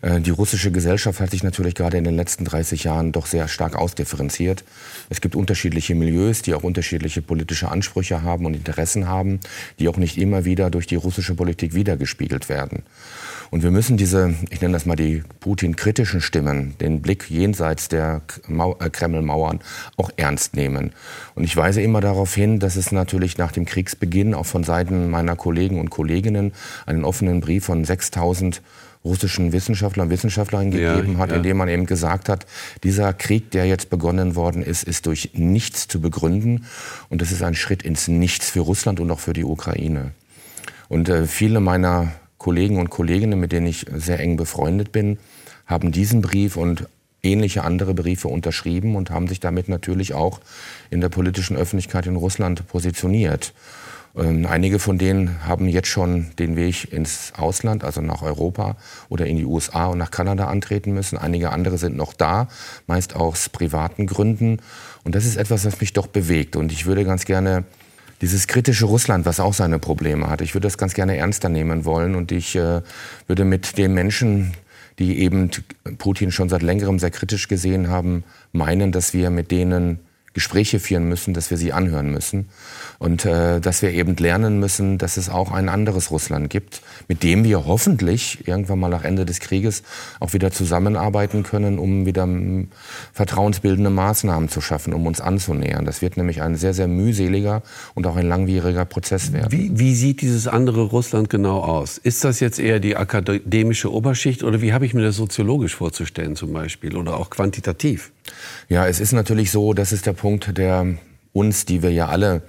Äh, 0.03 0.21
die 0.21 0.31
russische 0.31 0.73
Gesellschaft 0.73 1.21
hat 1.21 1.31
sich 1.31 1.45
natürlich 1.45 1.77
gerade 1.77 1.97
in 1.99 2.05
den 2.05 2.17
letzten 2.17 2.45
30 2.45 2.85
Jahren 2.85 3.13
doch 3.13 3.27
sehr 3.27 3.47
stark 3.47 3.77
ausdifferenziert. 3.77 4.65
Es 5.09 5.21
gibt 5.21 5.37
unterschiedliche 5.37 5.95
Milieus, 5.95 6.43
die 6.43 6.55
auch 6.55 6.65
unterschiedliche 6.65 7.23
politische 7.23 7.71
Ansprüche 7.71 8.23
haben 8.23 8.47
und 8.47 8.55
Interessen 8.55 9.07
haben, 9.07 9.39
die 9.79 9.89
auch 9.89 9.97
nicht 9.97 10.19
immer 10.19 10.45
wieder 10.45 10.71
durch 10.71 10.89
die 10.89 10.97
russische 10.97 11.35
Politik 11.35 11.75
wiedergespiegelt 11.75 12.49
werden. 12.49 12.83
Und 13.55 13.63
wir 13.63 13.71
müssen 13.71 13.97
diese, 13.97 14.35
ich 14.51 14.61
nenne 14.61 14.73
das 14.73 14.85
mal 14.85 14.97
die 14.97 15.23
Putin-kritischen 15.39 16.21
Stimmen, 16.21 16.75
den 16.81 17.03
Blick 17.03 17.31
jenseits 17.31 17.87
der 17.87 18.23
äh, 18.49 18.91
Kreml-Mauern 18.91 19.61
auch 19.97 20.11
ernst 20.17 20.57
nehmen. 20.57 20.91
Und 21.37 21.45
ich 21.45 21.57
weise 21.57 21.81
immer 21.81 22.01
darauf 22.01 22.35
hin, 22.35 22.59
dass 22.59 22.75
es 22.75 22.91
natürlich 22.91 23.39
nach 23.39 23.53
dem 23.53 23.65
Kriegsbeginn 23.65 24.35
auch 24.35 24.45
von 24.45 24.65
Seiten 24.65 25.09
meiner 25.09 25.37
Kollegen 25.37 25.79
und 25.79 25.91
Kolleginnen 25.91 26.53
einen 26.85 27.05
offenen 27.05 27.41
Brief 27.41 27.67
von 27.67 27.85
6000 27.85 28.61
russischen 29.05 29.53
Wissenschaftlern 29.53 30.09
und 30.09 30.11
Wissenschaftlerinnen 30.11 30.73
gegeben 30.73 31.13
ja, 31.13 31.19
hat, 31.19 31.31
ja. 31.31 31.37
in 31.37 31.45
dem 31.45 31.57
man 31.57 31.69
eben 31.69 31.87
gesagt 31.87 32.29
hat, 32.29 32.47
dieser 32.83 33.13
Krieg, 33.13 33.53
der 33.53 33.67
jetzt 33.67 33.89
begonnen 33.89 34.35
worden 34.35 34.65
ist, 34.65 34.83
ist 34.83 35.07
durch 35.07 35.31
nichts 35.35 35.87
zu 35.87 36.01
begründen. 36.01 36.67
Und 37.09 37.23
das 37.23 37.31
ist 37.31 37.45
ein 37.45 37.55
Schritt 37.55 37.85
ins 37.85 38.09
Nichts 38.09 38.51
für 38.51 38.63
Russland 38.63 38.99
und 38.99 39.13
auch 39.13 39.21
für 39.21 39.33
die 39.33 39.45
Ukraine. 39.45 40.11
Und 40.89 41.09
äh, 41.09 41.27
viele 41.27 41.61
meiner 41.61 42.15
Kollegen 42.45 42.77
und 42.77 42.91
Kolleginnen, 42.91 43.41
mit 43.41 43.53
denen 43.53 43.67
ich 43.67 43.87
sehr 43.91 44.21
eng 44.21 44.37
befreundet 44.37 44.93
bin, 44.93 45.19
haben 45.65 45.93
diesen 45.93 46.21
Brief 46.21 46.59
und 46.59 46.87
ähnliche 47.23 47.65
andere 47.65 47.95
Briefe 47.95 48.29
unterschrieben 48.29 48.97
und 48.97 49.09
haben 49.09 49.29
sich 49.29 49.41
damit 49.41 49.71
natürlich 49.71 50.13
auch 50.13 50.41
in 50.91 51.01
der 51.01 51.09
politischen 51.09 51.57
Öffentlichkeit 51.57 52.07
in 52.07 52.17
Russland 52.17 52.69
positioniert. 52.69 53.55
Ähm, 54.15 54.45
einige 54.45 54.79
von 54.79 54.99
denen 54.99 55.47
haben 55.47 55.69
jetzt 55.69 55.89
schon 55.89 56.37
den 56.39 56.55
Weg 56.55 56.93
ins 56.93 57.33
Ausland, 57.35 57.83
also 57.83 58.03
nach 58.03 58.21
Europa 58.21 58.77
oder 59.09 59.27
in 59.27 59.39
die 59.39 59.47
USA 59.47 59.87
und 59.87 59.97
nach 59.97 60.11
Kanada 60.11 60.49
antreten 60.49 60.93
müssen. 60.93 61.17
Einige 61.17 61.51
andere 61.51 61.79
sind 61.79 61.97
noch 61.97 62.13
da, 62.13 62.49
meist 62.87 63.17
aus 63.17 63.49
privaten 63.49 64.07
Gründen. 64.07 64.59
Und 65.03 65.15
das 65.15 65.25
ist 65.25 65.37
etwas, 65.37 65.65
was 65.65 65.81
mich 65.81 65.95
doch 65.95 66.09
bewegt. 66.09 66.57
Und 66.57 66.73
ich 66.73 66.85
würde 66.85 67.07
ganz 67.07 67.25
gerne 67.25 67.65
dieses 68.25 68.47
kritische 68.47 68.87
Russland, 68.87 69.27
was 69.27 69.39
auch 69.39 69.53
seine 69.53 69.79
Probleme 69.79 70.31
hat. 70.31 70.41
Ich 70.41 70.55
würde 70.55 70.67
das 70.67 70.79
ganz 70.79 70.95
gerne 70.95 71.19
ernster 71.19 71.51
nehmen 71.51 71.85
wollen 71.85 72.15
und 72.15 72.33
ich 72.33 72.57
äh, 72.57 72.81
würde 73.27 73.45
mit 73.45 73.77
den 73.77 73.93
Menschen, 73.93 74.55
die 74.99 75.19
eben 75.19 75.51
Putin 75.99 76.33
schon 76.33 76.49
seit 76.49 76.63
längerem 76.63 76.99
sehr 76.99 77.11
kritisch 77.11 77.49
gesehen 77.49 77.91
haben, 77.91 78.25
meinen, 78.53 78.93
dass 78.93 79.13
wir 79.13 79.29
mit 79.29 79.51
denen 79.51 79.99
Gespräche 80.35 80.81
führen 80.81 81.09
müssen, 81.09 81.33
dass 81.33 81.51
wir 81.51 81.57
sie 81.57 81.73
anhören 81.73 82.11
müssen 82.11 82.49
und 82.99 83.25
äh, 83.25 83.61
dass 83.61 83.83
wir 83.83 83.93
eben 83.93 84.17
lernen 84.17 84.59
müssen, 84.59 84.99
dass 84.99 85.17
es 85.17 85.29
auch 85.29 85.53
ein 85.53 85.69
anderes 85.69 86.11
Russland 86.11 86.51
gibt, 86.51 86.83
mit 87.07 87.23
dem 87.23 87.45
wir 87.45 87.67
hoffentlich 87.67 88.47
irgendwann 88.47 88.81
mal 88.81 88.89
nach 88.89 89.05
Ende 89.05 89.25
des 89.25 89.39
Krieges 89.39 89.85
auch 90.19 90.33
wieder 90.33 90.51
zusammenarbeiten 90.51 91.45
können, 91.45 91.79
um 91.79 92.05
wieder 92.05 92.29
vertrauensbildende 93.13 93.91
Maßnahmen 93.91 94.49
zu 94.49 94.61
schaffen, 94.61 94.93
um 94.93 95.07
uns 95.07 95.21
anzunähern. 95.21 95.85
Das 95.85 96.03
wird 96.03 96.17
nämlich 96.17 96.43
ein 96.43 96.57
sehr, 96.57 96.75
sehr 96.75 96.89
mühseliger 96.89 97.63
und 97.95 98.07
auch 98.07 98.17
ein 98.17 98.27
langwieriger 98.27 98.85
Prozess 98.85 99.33
werden. 99.33 99.53
Wie, 99.53 99.79
wie 99.79 99.95
sieht 99.95 100.21
dieses 100.21 100.49
andere 100.49 100.83
Russland 100.83 101.31
genau 101.31 101.61
aus? 101.61 101.97
Ist 101.99 102.25
das 102.25 102.41
jetzt 102.41 102.59
eher 102.59 102.81
die 102.81 102.97
akademische 102.97 103.93
Oberschicht 103.93 104.43
oder 104.43 104.61
wie 104.61 104.73
habe 104.73 104.85
ich 104.85 104.95
mir 104.95 105.03
das 105.03 105.15
soziologisch 105.15 105.77
vorzustellen 105.77 106.35
zum 106.35 106.53
Beispiel 106.53 106.97
oder 106.97 107.17
auch 107.19 107.31
quantitativ? 107.31 108.11
Ja, 108.69 108.87
es 108.87 109.01
ist 109.01 109.13
natürlich 109.13 109.51
so, 109.51 109.75
das 109.75 109.93
ist 109.93 110.07
der 110.07 110.13
Punkt, 110.13 110.57
der 110.57 110.87
uns, 111.33 111.65
die 111.65 111.83
wir 111.83 111.93
ja 111.93 112.09
alle 112.09 112.43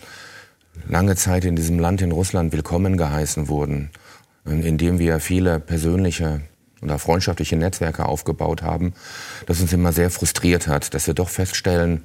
lange 0.88 1.16
Zeit 1.16 1.46
in 1.46 1.56
diesem 1.56 1.80
Land 1.80 2.02
in 2.02 2.12
Russland 2.12 2.54
willkommen 2.54 2.98
geheißen 2.98 3.48
wurden, 3.48 3.90
indem 4.46 5.00
wir 5.00 5.20
viele 5.20 5.60
persönliche 5.60 6.42
oder 6.82 7.00
freundschaftliche 7.00 7.56
Netzwerke 7.56 8.06
aufgebaut 8.06 8.62
haben, 8.62 8.94
das 9.46 9.60
uns 9.60 9.74
immer 9.74 9.92
sehr 9.92 10.10
frustriert 10.10 10.68
hat, 10.68 10.94
dass 10.94 11.08
wir 11.08 11.14
doch 11.14 11.30
feststellen, 11.30 12.04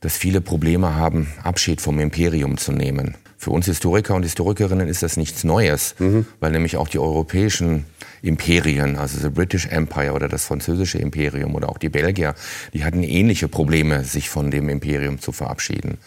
dass 0.00 0.16
viele 0.16 0.40
Probleme 0.40 0.94
haben, 0.94 1.28
Abschied 1.42 1.80
vom 1.80 1.98
Imperium 1.98 2.56
zu 2.56 2.72
nehmen. 2.72 3.16
Für 3.40 3.50
uns 3.50 3.66
Historiker 3.66 4.16
und 4.16 4.24
Historikerinnen 4.24 4.88
ist 4.88 5.04
das 5.04 5.16
nichts 5.16 5.44
Neues, 5.44 5.94
mhm. 6.00 6.26
weil 6.40 6.50
nämlich 6.50 6.76
auch 6.76 6.88
die 6.88 6.98
europäischen 6.98 7.84
Imperien, 8.20 8.96
also 8.96 9.16
the 9.20 9.28
British 9.28 9.66
Empire 9.66 10.12
oder 10.12 10.26
das 10.28 10.44
französische 10.44 10.98
Imperium 10.98 11.54
oder 11.54 11.68
auch 11.68 11.78
die 11.78 11.88
Belgier, 11.88 12.34
die 12.74 12.84
hatten 12.84 13.04
ähnliche 13.04 13.46
Probleme, 13.46 14.02
sich 14.02 14.28
von 14.28 14.50
dem 14.50 14.68
Imperium 14.68 15.20
zu 15.20 15.30
verabschieden. 15.30 15.98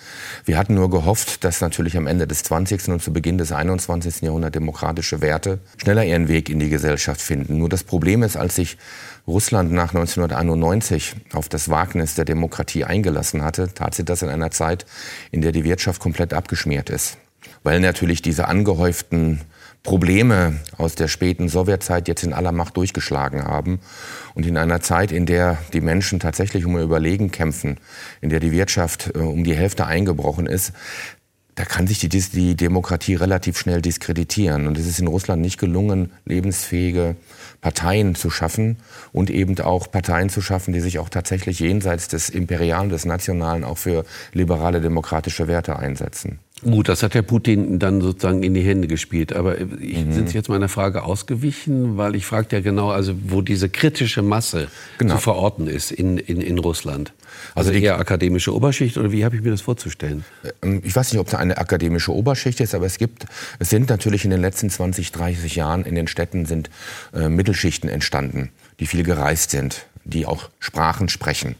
Wir 0.43 0.57
hatten 0.57 0.73
nur 0.75 0.89
gehofft, 0.89 1.45
dass 1.45 1.61
natürlich 1.61 1.95
am 1.95 2.05
Ende 2.05 2.27
des 2.27 2.43
20. 2.43 2.89
und 2.89 3.01
zu 3.01 3.13
Beginn 3.13 3.37
des 3.37 3.53
21. 3.53 4.23
Jahrhunderts 4.23 4.53
demokratische 4.53 5.21
Werte 5.21 5.59
schneller 5.77 6.03
ihren 6.03 6.27
Weg 6.27 6.49
in 6.49 6.59
die 6.59 6.69
Gesellschaft 6.69 7.21
finden. 7.21 7.59
Nur 7.59 7.69
das 7.69 7.85
Problem 7.85 8.23
ist, 8.23 8.35
als 8.35 8.55
sich 8.57 8.77
Russland 9.27 9.71
nach 9.71 9.93
1991 9.93 11.15
auf 11.33 11.49
das 11.49 11.69
Wagnis 11.69 12.15
der 12.15 12.25
Demokratie 12.25 12.83
eingelassen 12.83 13.43
hatte, 13.43 13.73
tat 13.73 13.95
sie 13.95 14.05
das 14.05 14.21
in 14.21 14.29
einer 14.29 14.51
Zeit, 14.51 14.85
in 15.31 15.41
der 15.41 15.51
die 15.51 15.63
Wirtschaft 15.63 16.01
komplett 16.01 16.33
abgeschmiert 16.33 16.89
ist. 16.89 17.17
Weil 17.63 17.79
natürlich 17.79 18.21
diese 18.21 18.47
angehäuften 18.47 19.41
Probleme 19.83 20.59
aus 20.77 20.93
der 20.93 21.07
späten 21.07 21.49
Sowjetzeit 21.49 22.07
jetzt 22.07 22.23
in 22.23 22.33
aller 22.33 22.51
Macht 22.51 22.77
durchgeschlagen 22.77 23.45
haben. 23.45 23.79
Und 24.35 24.45
in 24.45 24.57
einer 24.57 24.81
Zeit, 24.81 25.11
in 25.11 25.25
der 25.25 25.57
die 25.73 25.81
Menschen 25.81 26.19
tatsächlich 26.19 26.65
um 26.65 26.75
ihr 26.75 26.83
Überlegen 26.83 27.31
kämpfen, 27.31 27.79
in 28.21 28.29
der 28.29 28.39
die 28.39 28.51
Wirtschaft 28.51 29.11
äh, 29.15 29.19
um 29.19 29.43
die 29.43 29.55
Hälfte 29.55 29.87
eingebrochen 29.87 30.45
ist, 30.45 30.73
da 31.61 31.65
kann 31.65 31.85
sich 31.85 31.99
die, 31.99 32.09
die 32.09 32.55
Demokratie 32.55 33.13
relativ 33.13 33.55
schnell 33.55 33.83
diskreditieren. 33.83 34.65
Und 34.65 34.79
es 34.79 34.87
ist 34.87 34.99
in 34.99 35.05
Russland 35.05 35.43
nicht 35.43 35.59
gelungen, 35.59 36.11
lebensfähige 36.25 37.15
Parteien 37.61 38.15
zu 38.15 38.31
schaffen 38.31 38.77
und 39.13 39.29
eben 39.29 39.59
auch 39.59 39.91
Parteien 39.91 40.29
zu 40.29 40.41
schaffen, 40.41 40.73
die 40.73 40.79
sich 40.79 40.97
auch 40.97 41.09
tatsächlich 41.09 41.59
jenseits 41.59 42.07
des 42.07 42.31
Imperialen, 42.31 42.89
des 42.89 43.05
Nationalen 43.05 43.63
auch 43.63 43.77
für 43.77 44.05
liberale 44.33 44.81
demokratische 44.81 45.47
Werte 45.47 45.77
einsetzen. 45.77 46.39
Gut, 46.63 46.89
das 46.89 47.01
hat 47.01 47.15
Herr 47.15 47.23
Putin 47.23 47.79
dann 47.79 48.01
sozusagen 48.01 48.43
in 48.43 48.53
die 48.53 48.61
Hände 48.61 48.87
gespielt. 48.87 49.33
Aber 49.33 49.59
ich, 49.59 50.05
mhm. 50.05 50.11
sind 50.11 50.29
Sie 50.29 50.35
jetzt 50.35 50.47
meiner 50.47 50.69
Frage 50.69 51.03
ausgewichen? 51.03 51.97
Weil 51.97 52.15
ich 52.15 52.25
fragte 52.25 52.55
ja 52.55 52.61
genau, 52.61 52.91
also 52.91 53.13
wo 53.27 53.41
diese 53.41 53.67
kritische 53.69 54.21
Masse 54.21 54.67
genau. 54.99 55.15
zu 55.15 55.21
verorten 55.21 55.67
ist 55.67 55.91
in, 55.91 56.17
in, 56.17 56.39
in 56.39 56.59
Russland. 56.59 57.13
Also, 57.55 57.69
also 57.69 57.79
eher 57.79 57.97
akademische 57.97 58.53
Oberschicht 58.53 58.97
oder 58.97 59.11
wie 59.11 59.25
habe 59.25 59.35
ich 59.35 59.41
mir 59.41 59.49
das 59.49 59.61
vorzustellen? 59.61 60.23
Ähm, 60.61 60.81
ich 60.83 60.95
weiß 60.95 61.11
nicht, 61.11 61.19
ob 61.19 61.27
es 61.27 61.33
eine 61.33 61.57
akademische 61.57 62.13
Oberschicht 62.13 62.59
ist, 62.59 62.75
aber 62.75 62.85
es 62.85 62.99
gibt, 62.99 63.25
es 63.57 63.69
sind 63.69 63.89
natürlich 63.89 64.23
in 64.23 64.31
den 64.31 64.41
letzten 64.41 64.69
20, 64.69 65.11
30 65.11 65.55
Jahren 65.55 65.83
in 65.83 65.95
den 65.95 66.07
Städten 66.07 66.45
sind 66.45 66.69
äh, 67.13 67.27
Mittelschichten 67.27 67.89
entstanden, 67.89 68.49
die 68.79 68.85
viel 68.85 69.03
gereist 69.03 69.49
sind, 69.49 69.87
die 70.03 70.27
auch 70.27 70.49
Sprachen 70.59 71.09
sprechen. 71.09 71.55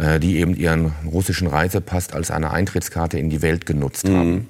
Äh, 0.00 0.18
die 0.18 0.38
eben 0.38 0.54
ihren 0.56 0.92
russischen 1.04 1.46
Reisepass 1.46 2.12
als 2.12 2.30
eine 2.30 2.52
Eintrittskarte 2.52 3.18
in 3.18 3.28
die 3.28 3.42
Welt 3.42 3.66
genutzt 3.66 4.08
mhm. 4.08 4.16
haben 4.16 4.46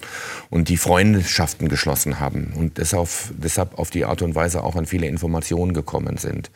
und 0.49 0.69
die 0.69 0.77
Freundschaften 0.77 1.69
geschlossen 1.69 2.21
haben 2.21 2.53
und 2.55 2.79
deshalb, 2.79 3.09
deshalb 3.31 3.77
auf 3.77 3.91
die 3.91 4.05
Art 4.05 4.23
und 4.23 4.37
Weise 4.37 4.63
auch 4.63 4.77
an 4.77 4.87
viele 4.87 5.09
Informationen 5.09 5.75
gekommen 5.75 6.19
sind. 6.19 6.53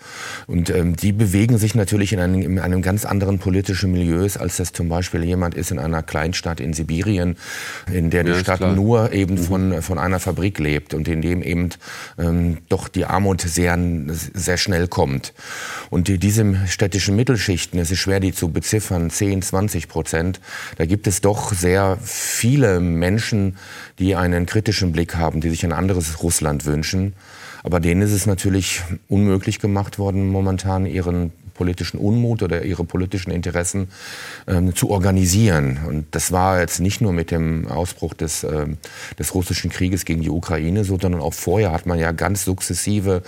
Und 0.47 0.71
ähm, 0.71 0.95
die 0.95 1.11
bewegen 1.11 1.59
sich 1.59 1.75
natürlich 1.75 2.13
in 2.13 2.21
einem, 2.21 2.43
in 2.43 2.59
einem 2.61 2.83
ganz 2.83 3.05
anderen 3.05 3.41
politischen 3.41 3.91
Milieu, 3.91 4.29
als 4.39 4.59
das 4.59 4.73
zum 4.73 4.89
Beispiel 4.89 5.25
jemand 5.25 5.57
ist 5.57 5.73
in 5.73 5.81
einer 5.81 6.05
Kleinstadt 6.05 6.61
in 6.61 6.73
Sibirien, 6.73 7.37
in 7.93 8.11
der 8.11 8.23
die 8.23 8.31
ja, 8.31 8.39
Stadt 8.39 8.59
klar. 8.59 8.75
nur 8.75 9.13
eben 9.13 9.35
mhm. 9.35 9.39
von, 9.39 9.83
von 9.83 9.99
einer 9.99 10.21
Fabrik 10.21 10.61
lebt 10.61 10.95
und 10.95 11.09
in 11.09 11.21
dem 11.21 11.42
eben 11.42 11.71
ähm, 12.16 12.59
doch 12.68 12.87
die 12.87 13.07
Armut 13.07 13.40
sehr, 13.40 13.77
sehr 14.07 14.57
schnell 14.57 14.87
kommt. 14.87 15.33
Und 15.90 16.07
die, 16.07 16.18
diese 16.18 16.45
städtischen 16.68 17.16
Mittelschichten, 17.16 17.81
es 17.81 17.90
ist 17.90 17.99
schwer, 17.99 18.21
die 18.21 18.33
zu 18.33 18.51
beziffern, 18.51 18.84
Beziffern 18.85 19.09
10, 19.09 19.40
20 19.40 19.88
Prozent. 19.88 20.40
Da 20.77 20.85
gibt 20.85 21.07
es 21.07 21.23
doch 21.23 21.55
sehr 21.55 21.97
viele 22.03 22.81
Menschen, 22.81 23.57
die 23.99 24.14
einen 24.14 24.44
kritischen 24.44 24.92
Blick 24.92 25.16
haben, 25.16 25.40
die 25.40 25.49
sich 25.49 25.64
ein 25.64 25.73
anderes 25.73 26.23
Russland 26.23 26.66
wünschen. 26.66 27.14
Aber 27.62 27.81
denen 27.81 28.03
ist 28.03 28.12
es 28.12 28.27
natürlich 28.27 28.83
unmöglich 29.09 29.59
gemacht 29.59 29.99
worden, 29.99 30.29
momentan 30.29 30.85
ihren 30.85 31.33
politischen 31.55 31.99
Unmut 31.99 32.42
oder 32.42 32.64
ihre 32.64 32.85
politischen 32.85 33.31
Interessen 33.31 33.88
ähm, 34.47 34.75
zu 34.75 34.90
organisieren. 34.90 35.79
Und 35.88 36.07
das 36.11 36.31
war 36.31 36.61
jetzt 36.61 36.81
nicht 36.81 37.01
nur 37.01 37.14
mit 37.14 37.31
dem 37.31 37.68
Ausbruch 37.68 38.12
des, 38.12 38.44
äh, 38.44 38.66
des 39.18 39.35
russischen 39.35 39.70
Krieges 39.70 40.05
gegen 40.05 40.20
die 40.20 40.31
Ukraine 40.31 40.85
so, 40.85 40.99
sondern 41.01 41.23
auch 41.23 41.33
vorher 41.33 41.73
hat 41.73 41.87
man 41.87 41.99
ja 41.99 42.12
ganz 42.12 42.44
sukzessive 42.44 43.23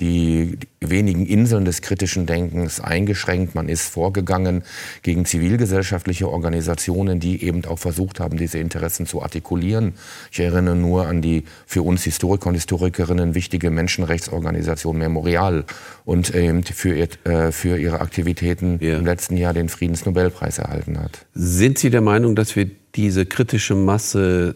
die 0.00 0.58
wenigen 0.80 1.26
Inseln 1.26 1.64
des 1.64 1.82
kritischen 1.82 2.26
Denkens 2.26 2.80
eingeschränkt. 2.80 3.56
Man 3.56 3.68
ist 3.68 3.88
vorgegangen 3.88 4.62
gegen 5.02 5.24
zivilgesellschaftliche 5.24 6.28
Organisationen, 6.28 7.18
die 7.18 7.42
eben 7.42 7.64
auch 7.64 7.80
versucht 7.80 8.20
haben, 8.20 8.38
diese 8.38 8.58
Interessen 8.58 9.06
zu 9.06 9.22
artikulieren. 9.22 9.94
Ich 10.30 10.38
erinnere 10.38 10.76
nur 10.76 11.08
an 11.08 11.20
die 11.20 11.44
für 11.66 11.82
uns 11.82 12.04
Historiker 12.04 12.48
und 12.48 12.54
Historikerinnen 12.54 13.34
wichtige 13.34 13.70
Menschenrechtsorganisation 13.70 14.98
Memorial 14.98 15.64
und 16.04 16.32
eben 16.32 16.62
für, 16.62 16.94
ihr, 16.94 17.08
äh, 17.24 17.50
für 17.50 17.76
ihre 17.76 18.00
Aktivitäten 18.00 18.78
ja. 18.80 18.98
im 18.98 19.04
letzten 19.04 19.36
Jahr 19.36 19.52
den 19.52 19.68
Friedensnobelpreis 19.68 20.58
erhalten 20.58 21.00
hat. 21.00 21.26
Sind 21.34 21.78
Sie 21.78 21.90
der 21.90 22.02
Meinung, 22.02 22.36
dass 22.36 22.54
wir 22.54 22.70
diese 22.94 23.26
kritische 23.26 23.74
Masse 23.74 24.54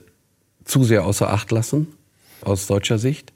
zu 0.64 0.84
sehr 0.84 1.04
außer 1.04 1.30
Acht 1.30 1.50
lassen, 1.50 1.88
aus 2.42 2.68
deutscher 2.68 2.98
Sicht? 2.98 3.32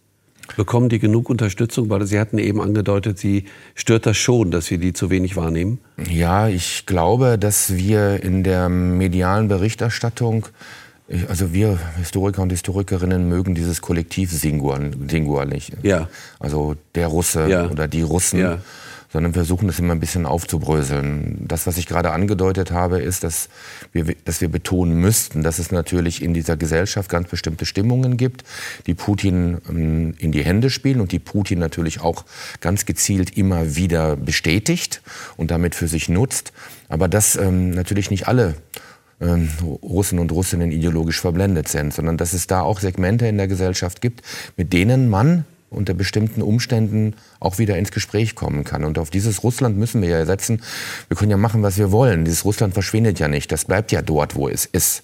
Bekommen 0.56 0.88
die 0.88 0.98
genug 0.98 1.28
Unterstützung? 1.28 1.90
Weil 1.90 2.06
Sie 2.06 2.18
hatten 2.18 2.38
eben 2.38 2.60
angedeutet, 2.60 3.18
Sie 3.18 3.44
stört 3.74 4.06
das 4.06 4.16
schon, 4.16 4.50
dass 4.50 4.70
wir 4.70 4.78
die 4.78 4.92
zu 4.92 5.10
wenig 5.10 5.36
wahrnehmen? 5.36 5.78
Ja, 6.10 6.48
ich 6.48 6.86
glaube, 6.86 7.38
dass 7.38 7.76
wir 7.76 8.22
in 8.22 8.44
der 8.44 8.68
medialen 8.68 9.48
Berichterstattung 9.48 10.48
also 11.28 11.52
wir 11.52 11.78
Historiker 11.98 12.42
und 12.42 12.50
Historikerinnen 12.50 13.28
mögen 13.28 13.54
dieses 13.54 13.80
Kollektiv 13.80 14.32
Singular, 14.32 14.80
Singular 15.08 15.44
nicht. 15.44 15.72
Ja. 15.82 16.08
Also 16.40 16.74
der 16.96 17.06
Russe 17.06 17.46
ja. 17.48 17.70
oder 17.70 17.86
die 17.86 18.02
Russen. 18.02 18.40
Ja 18.40 18.58
sondern 19.16 19.32
versuchen 19.32 19.70
es 19.70 19.78
immer 19.78 19.94
ein 19.94 20.00
bisschen 20.00 20.26
aufzubröseln. 20.26 21.38
Das, 21.48 21.66
was 21.66 21.78
ich 21.78 21.86
gerade 21.86 22.10
angedeutet 22.10 22.70
habe, 22.70 23.00
ist, 23.00 23.24
dass 23.24 23.48
wir, 23.90 24.14
dass 24.26 24.42
wir 24.42 24.50
betonen 24.50 25.00
müssten, 25.00 25.42
dass 25.42 25.58
es 25.58 25.72
natürlich 25.72 26.22
in 26.22 26.34
dieser 26.34 26.58
Gesellschaft 26.58 27.08
ganz 27.08 27.30
bestimmte 27.30 27.64
Stimmungen 27.64 28.18
gibt, 28.18 28.44
die 28.86 28.92
Putin 28.92 29.56
ähm, 29.70 30.12
in 30.18 30.32
die 30.32 30.44
Hände 30.44 30.68
spielen 30.68 31.00
und 31.00 31.12
die 31.12 31.18
Putin 31.18 31.58
natürlich 31.58 32.02
auch 32.02 32.26
ganz 32.60 32.84
gezielt 32.84 33.38
immer 33.38 33.74
wieder 33.74 34.16
bestätigt 34.16 35.00
und 35.38 35.50
damit 35.50 35.74
für 35.74 35.88
sich 35.88 36.10
nutzt. 36.10 36.52
Aber 36.90 37.08
dass 37.08 37.36
ähm, 37.36 37.70
natürlich 37.70 38.10
nicht 38.10 38.28
alle 38.28 38.56
ähm, 39.22 39.48
Russen 39.82 40.18
und 40.18 40.30
Russinnen 40.30 40.70
ideologisch 40.70 41.22
verblendet 41.22 41.68
sind, 41.68 41.94
sondern 41.94 42.18
dass 42.18 42.34
es 42.34 42.48
da 42.48 42.60
auch 42.60 42.80
Segmente 42.80 43.26
in 43.26 43.38
der 43.38 43.48
Gesellschaft 43.48 44.02
gibt, 44.02 44.20
mit 44.58 44.74
denen 44.74 45.08
man 45.08 45.46
unter 45.70 45.94
bestimmten 45.94 46.42
Umständen 46.42 47.14
auch 47.40 47.58
wieder 47.58 47.76
ins 47.76 47.90
Gespräch 47.90 48.34
kommen 48.34 48.64
kann. 48.64 48.84
Und 48.84 48.98
auf 48.98 49.10
dieses 49.10 49.42
Russland 49.42 49.76
müssen 49.76 50.02
wir 50.02 50.08
ja 50.08 50.26
setzen. 50.26 50.62
Wir 51.08 51.16
können 51.16 51.30
ja 51.30 51.36
machen, 51.36 51.62
was 51.62 51.78
wir 51.78 51.92
wollen. 51.92 52.24
Dieses 52.24 52.44
Russland 52.44 52.74
verschwindet 52.74 53.18
ja 53.18 53.28
nicht. 53.28 53.52
Das 53.52 53.64
bleibt 53.64 53.92
ja 53.92 54.02
dort, 54.02 54.34
wo 54.34 54.48
es 54.48 54.64
ist. 54.66 55.02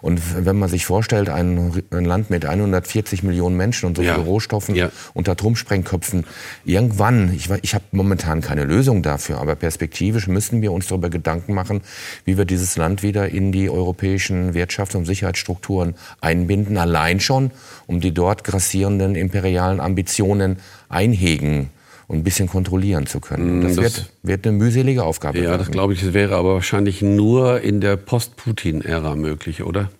Und 0.00 0.20
wenn 0.44 0.56
man 0.56 0.68
sich 0.68 0.86
vorstellt, 0.86 1.28
ein, 1.28 1.82
ein 1.90 2.04
Land 2.04 2.30
mit 2.30 2.44
140 2.44 3.22
Millionen 3.22 3.56
Menschen 3.56 3.86
und 3.86 3.96
so 3.96 4.02
ja. 4.02 4.16
Rohstoffen 4.16 4.74
ja. 4.74 4.90
und 5.12 5.28
Atomsprengköpfen, 5.28 6.24
irgendwann, 6.64 7.32
ich, 7.34 7.50
ich 7.62 7.74
habe 7.74 7.84
momentan 7.92 8.40
keine 8.40 8.64
Lösung 8.64 9.02
dafür, 9.02 9.38
aber 9.38 9.54
perspektivisch 9.54 10.28
müssen 10.28 10.62
wir 10.62 10.72
uns 10.72 10.88
darüber 10.88 11.10
Gedanken 11.10 11.54
machen, 11.54 11.82
wie 12.24 12.38
wir 12.38 12.44
dieses 12.44 12.76
Land 12.76 13.02
wieder 13.02 13.28
in 13.28 13.52
die 13.52 13.70
europäischen 13.70 14.52
Wirtschafts- 14.52 14.96
und 14.96 15.04
Sicherheitsstrukturen 15.04 15.94
einbinden, 16.20 16.76
allein 16.78 17.20
schon, 17.20 17.50
um 17.86 18.00
die 18.00 18.12
dort 18.12 18.44
grassierenden 18.44 19.14
imperialen 19.14 19.80
Ambitionen 19.80 20.58
einhegen 20.94 21.70
und 22.06 22.18
ein 22.18 22.24
bisschen 22.24 22.48
kontrollieren 22.48 23.06
zu 23.06 23.20
können. 23.20 23.62
Das, 23.62 23.76
das 23.76 23.84
wird, 23.84 24.10
wird 24.22 24.46
eine 24.46 24.56
mühselige 24.56 25.04
Aufgabe. 25.04 25.38
Ja, 25.38 25.50
werden. 25.50 25.58
das 25.58 25.70
glaube 25.70 25.94
ich, 25.94 26.00
das 26.00 26.12
wäre 26.12 26.36
aber 26.36 26.54
wahrscheinlich 26.54 27.02
nur 27.02 27.60
in 27.60 27.80
der 27.80 27.96
Post-Putin-Ära 27.96 29.16
möglich, 29.16 29.62
oder? 29.62 29.90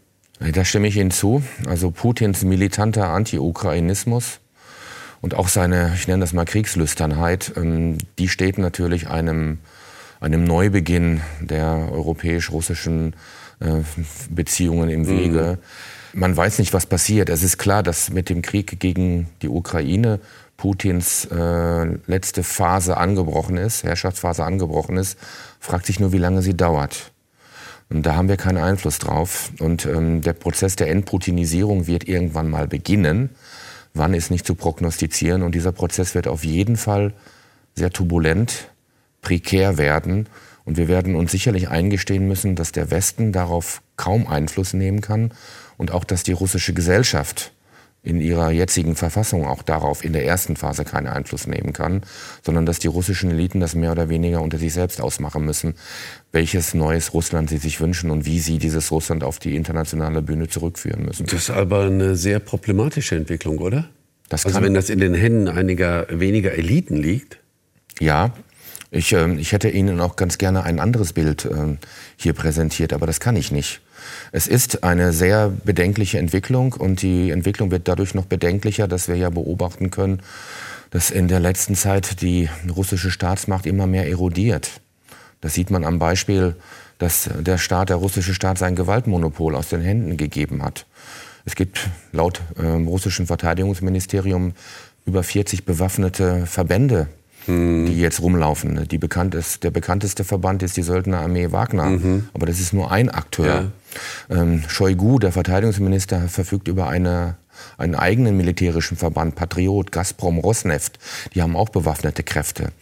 Da 0.40 0.64
stimme 0.64 0.88
ich 0.88 0.96
Ihnen 0.96 1.10
zu. 1.10 1.42
Also 1.66 1.90
Putins 1.90 2.44
militanter 2.44 3.08
Anti-Ukrainismus 3.08 4.40
und 5.20 5.34
auch 5.34 5.48
seine, 5.48 5.92
ich 5.94 6.06
nenne 6.06 6.20
das 6.20 6.32
mal 6.32 6.44
Kriegslüsternheit, 6.44 7.52
ähm, 7.56 7.98
die 8.18 8.28
steht 8.28 8.58
natürlich 8.58 9.08
einem, 9.08 9.58
einem 10.20 10.44
Neubeginn 10.44 11.22
der 11.40 11.88
europäisch-russischen 11.92 13.14
äh, 13.60 13.80
Beziehungen 14.28 14.90
im 14.90 15.06
Wege. 15.06 15.58
Mhm. 16.12 16.20
Man 16.20 16.36
weiß 16.36 16.58
nicht, 16.58 16.72
was 16.74 16.86
passiert. 16.86 17.28
Es 17.28 17.42
ist 17.42 17.58
klar, 17.58 17.82
dass 17.82 18.10
mit 18.10 18.28
dem 18.28 18.42
Krieg 18.42 18.78
gegen 18.78 19.28
die 19.42 19.48
Ukraine 19.48 20.20
Putins 20.64 21.26
äh, 21.26 21.84
letzte 22.06 22.42
Phase 22.42 22.96
angebrochen 22.96 23.58
ist, 23.58 23.84
Herrschaftsphase 23.84 24.46
angebrochen 24.46 24.96
ist, 24.96 25.18
fragt 25.60 25.84
sich 25.84 26.00
nur, 26.00 26.14
wie 26.14 26.18
lange 26.18 26.40
sie 26.40 26.56
dauert. 26.56 27.12
Und 27.90 28.06
da 28.06 28.16
haben 28.16 28.30
wir 28.30 28.38
keinen 28.38 28.56
Einfluss 28.56 28.98
drauf. 28.98 29.50
Und 29.60 29.84
ähm, 29.84 30.22
der 30.22 30.32
Prozess 30.32 30.74
der 30.74 30.88
Entputinisierung 30.88 31.86
wird 31.86 32.08
irgendwann 32.08 32.48
mal 32.48 32.66
beginnen. 32.66 33.28
Wann 33.92 34.14
ist 34.14 34.30
nicht 34.30 34.46
zu 34.46 34.54
prognostizieren. 34.54 35.42
Und 35.42 35.54
dieser 35.54 35.70
Prozess 35.70 36.14
wird 36.14 36.28
auf 36.28 36.44
jeden 36.46 36.78
Fall 36.78 37.12
sehr 37.74 37.90
turbulent, 37.90 38.70
prekär 39.20 39.76
werden. 39.76 40.30
Und 40.64 40.78
wir 40.78 40.88
werden 40.88 41.14
uns 41.14 41.30
sicherlich 41.30 41.68
eingestehen 41.68 42.26
müssen, 42.26 42.56
dass 42.56 42.72
der 42.72 42.90
Westen 42.90 43.32
darauf 43.32 43.82
kaum 43.98 44.26
Einfluss 44.26 44.72
nehmen 44.72 45.02
kann 45.02 45.32
und 45.76 45.90
auch, 45.90 46.04
dass 46.04 46.22
die 46.22 46.32
russische 46.32 46.72
Gesellschaft 46.72 47.52
in 48.04 48.20
ihrer 48.20 48.50
jetzigen 48.50 48.96
Verfassung 48.96 49.46
auch 49.46 49.62
darauf 49.62 50.04
in 50.04 50.12
der 50.12 50.26
ersten 50.26 50.56
Phase 50.56 50.84
keinen 50.84 51.06
Einfluss 51.06 51.46
nehmen 51.46 51.72
kann, 51.72 52.02
sondern 52.42 52.66
dass 52.66 52.78
die 52.78 52.86
russischen 52.86 53.30
Eliten 53.30 53.60
das 53.60 53.74
mehr 53.74 53.92
oder 53.92 54.10
weniger 54.10 54.42
unter 54.42 54.58
sich 54.58 54.74
selbst 54.74 55.00
ausmachen 55.00 55.44
müssen, 55.44 55.74
welches 56.30 56.74
neues 56.74 57.14
Russland 57.14 57.48
sie 57.48 57.56
sich 57.56 57.80
wünschen 57.80 58.10
und 58.10 58.26
wie 58.26 58.40
sie 58.40 58.58
dieses 58.58 58.92
Russland 58.92 59.24
auf 59.24 59.38
die 59.38 59.56
internationale 59.56 60.20
Bühne 60.20 60.48
zurückführen 60.48 61.04
müssen. 61.06 61.24
Das 61.26 61.34
ist 61.34 61.50
aber 61.50 61.84
eine 61.84 62.14
sehr 62.14 62.40
problematische 62.40 63.16
Entwicklung, 63.16 63.58
oder? 63.58 63.88
Das 64.28 64.44
also 64.44 64.60
wenn 64.60 64.74
das 64.74 64.90
in 64.90 65.00
den 65.00 65.14
Händen 65.14 65.48
einiger 65.48 66.06
weniger 66.10 66.52
Eliten 66.52 66.96
liegt? 66.96 67.38
Ja, 68.00 68.32
ich, 68.90 69.12
äh, 69.12 69.32
ich 69.34 69.52
hätte 69.52 69.70
Ihnen 69.70 70.00
auch 70.00 70.16
ganz 70.16 70.36
gerne 70.36 70.62
ein 70.64 70.78
anderes 70.78 71.14
Bild 71.14 71.46
äh, 71.46 71.76
hier 72.16 72.34
präsentiert, 72.34 72.92
aber 72.92 73.06
das 73.06 73.18
kann 73.18 73.36
ich 73.36 73.50
nicht. 73.50 73.80
Es 74.32 74.46
ist 74.46 74.84
eine 74.84 75.12
sehr 75.12 75.48
bedenkliche 75.48 76.18
Entwicklung 76.18 76.72
und 76.72 77.02
die 77.02 77.30
Entwicklung 77.30 77.70
wird 77.70 77.88
dadurch 77.88 78.14
noch 78.14 78.26
bedenklicher, 78.26 78.88
dass 78.88 79.08
wir 79.08 79.16
ja 79.16 79.30
beobachten 79.30 79.90
können, 79.90 80.20
dass 80.90 81.10
in 81.10 81.28
der 81.28 81.40
letzten 81.40 81.74
Zeit 81.74 82.20
die 82.20 82.48
russische 82.74 83.10
Staatsmacht 83.10 83.66
immer 83.66 83.86
mehr 83.86 84.08
erodiert. 84.08 84.80
Das 85.40 85.54
sieht 85.54 85.70
man 85.70 85.84
am 85.84 85.98
Beispiel, 85.98 86.56
dass 86.98 87.28
der 87.38 87.58
Staat, 87.58 87.90
der 87.90 87.96
russische 87.96 88.34
Staat 88.34 88.58
sein 88.58 88.76
Gewaltmonopol 88.76 89.54
aus 89.54 89.68
den 89.68 89.80
Händen 89.80 90.16
gegeben 90.16 90.62
hat. 90.62 90.86
Es 91.44 91.54
gibt 91.54 91.88
laut 92.12 92.40
äh, 92.56 92.66
russischen 92.66 93.26
Verteidigungsministerium 93.26 94.54
über 95.04 95.22
40 95.22 95.64
bewaffnete 95.64 96.46
Verbände 96.46 97.08
mhm. 97.46 97.86
die 97.86 97.98
jetzt 97.98 98.20
rumlaufen. 98.20 98.86
Die 98.88 98.98
bekannt 98.98 99.34
ist, 99.34 99.64
der 99.64 99.70
bekannteste 99.70 100.24
Verband 100.24 100.62
ist 100.62 100.76
die 100.76 100.82
Söldnerarmee 100.82 101.52
Wagner. 101.52 101.86
Mhm. 101.86 102.28
Aber 102.32 102.46
das 102.46 102.60
ist 102.60 102.72
nur 102.72 102.90
ein 102.90 103.10
Akteur. 103.10 103.70
Ja. 104.30 104.42
Ähm, 104.42 104.64
Shoigu, 104.68 105.18
der 105.18 105.32
Verteidigungsminister, 105.32 106.28
verfügt 106.28 106.68
über 106.68 106.88
eine 106.88 107.36
einen 107.78 107.94
eigenen 107.94 108.36
militärischen 108.36 108.96
Verband, 108.96 109.34
Patriot, 109.36 109.92
Gazprom, 109.92 110.38
Rosneft, 110.38 110.98
die 111.34 111.42
haben 111.42 111.56
auch 111.56 111.68
bewaffnete 111.68 112.22
Kräfte. 112.22 112.72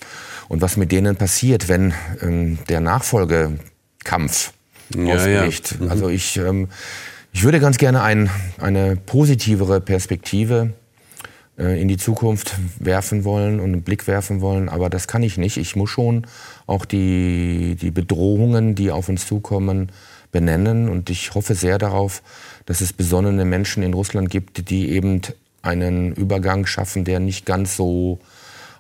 Und 0.48 0.61
was 0.61 0.77
mit 0.77 0.92
denen 0.92 1.16
passiert, 1.16 1.68
wenn 1.68 1.94
ähm, 2.20 2.59
der 2.68 2.81
Nachfolgekampf 2.81 4.53
ja, 4.94 5.14
ausbricht? 5.14 5.72
Ja. 5.72 5.85
Mhm. 5.85 5.90
Also 5.90 6.09
ich, 6.09 6.37
ähm, 6.37 6.68
ich 7.33 7.44
würde 7.44 7.61
ganz 7.61 7.79
gerne 7.79 8.03
ein, 8.03 8.31
eine 8.59 8.96
positivere 8.96 9.81
Perspektive 9.81 10.75
in 11.57 11.87
die 11.87 11.99
Zukunft 11.99 12.57
werfen 12.79 13.25
wollen 13.25 13.61
und 13.61 13.73
einen 13.73 13.83
Blick 13.83 14.07
werfen 14.07 14.41
wollen. 14.41 14.69
Aber 14.69 14.88
das 14.88 15.07
kann 15.07 15.23
ich 15.23 15.37
nicht. 15.37 15.59
Ich 15.59 15.77
muss 15.77 15.91
schon 15.91 16.27
auch 16.67 16.85
die, 16.85 17.77
die 17.81 17.91
Bedrohungen, 17.91 18.75
die 18.75 18.91
auf 18.91 19.09
uns 19.09 19.27
zukommen, 19.27 19.93
benennen. 20.31 20.88
Und 20.88 21.11
ich 21.11 21.35
hoffe 21.35 21.55
sehr 21.55 21.79
darauf, 21.79 22.23
dass 22.65 22.81
es 22.81 22.93
besonnene 22.93 23.45
Menschen 23.45 23.83
in 23.83 23.93
Russland 23.93 24.31
gibt, 24.31 24.71
die 24.71 24.91
eben 24.91 25.21
einen 25.61 26.12
Übergang 26.12 26.67
schaffen, 26.67 27.05
der 27.05 27.21
nicht 27.21 27.47
ganz 27.47 27.77
so 27.77 28.19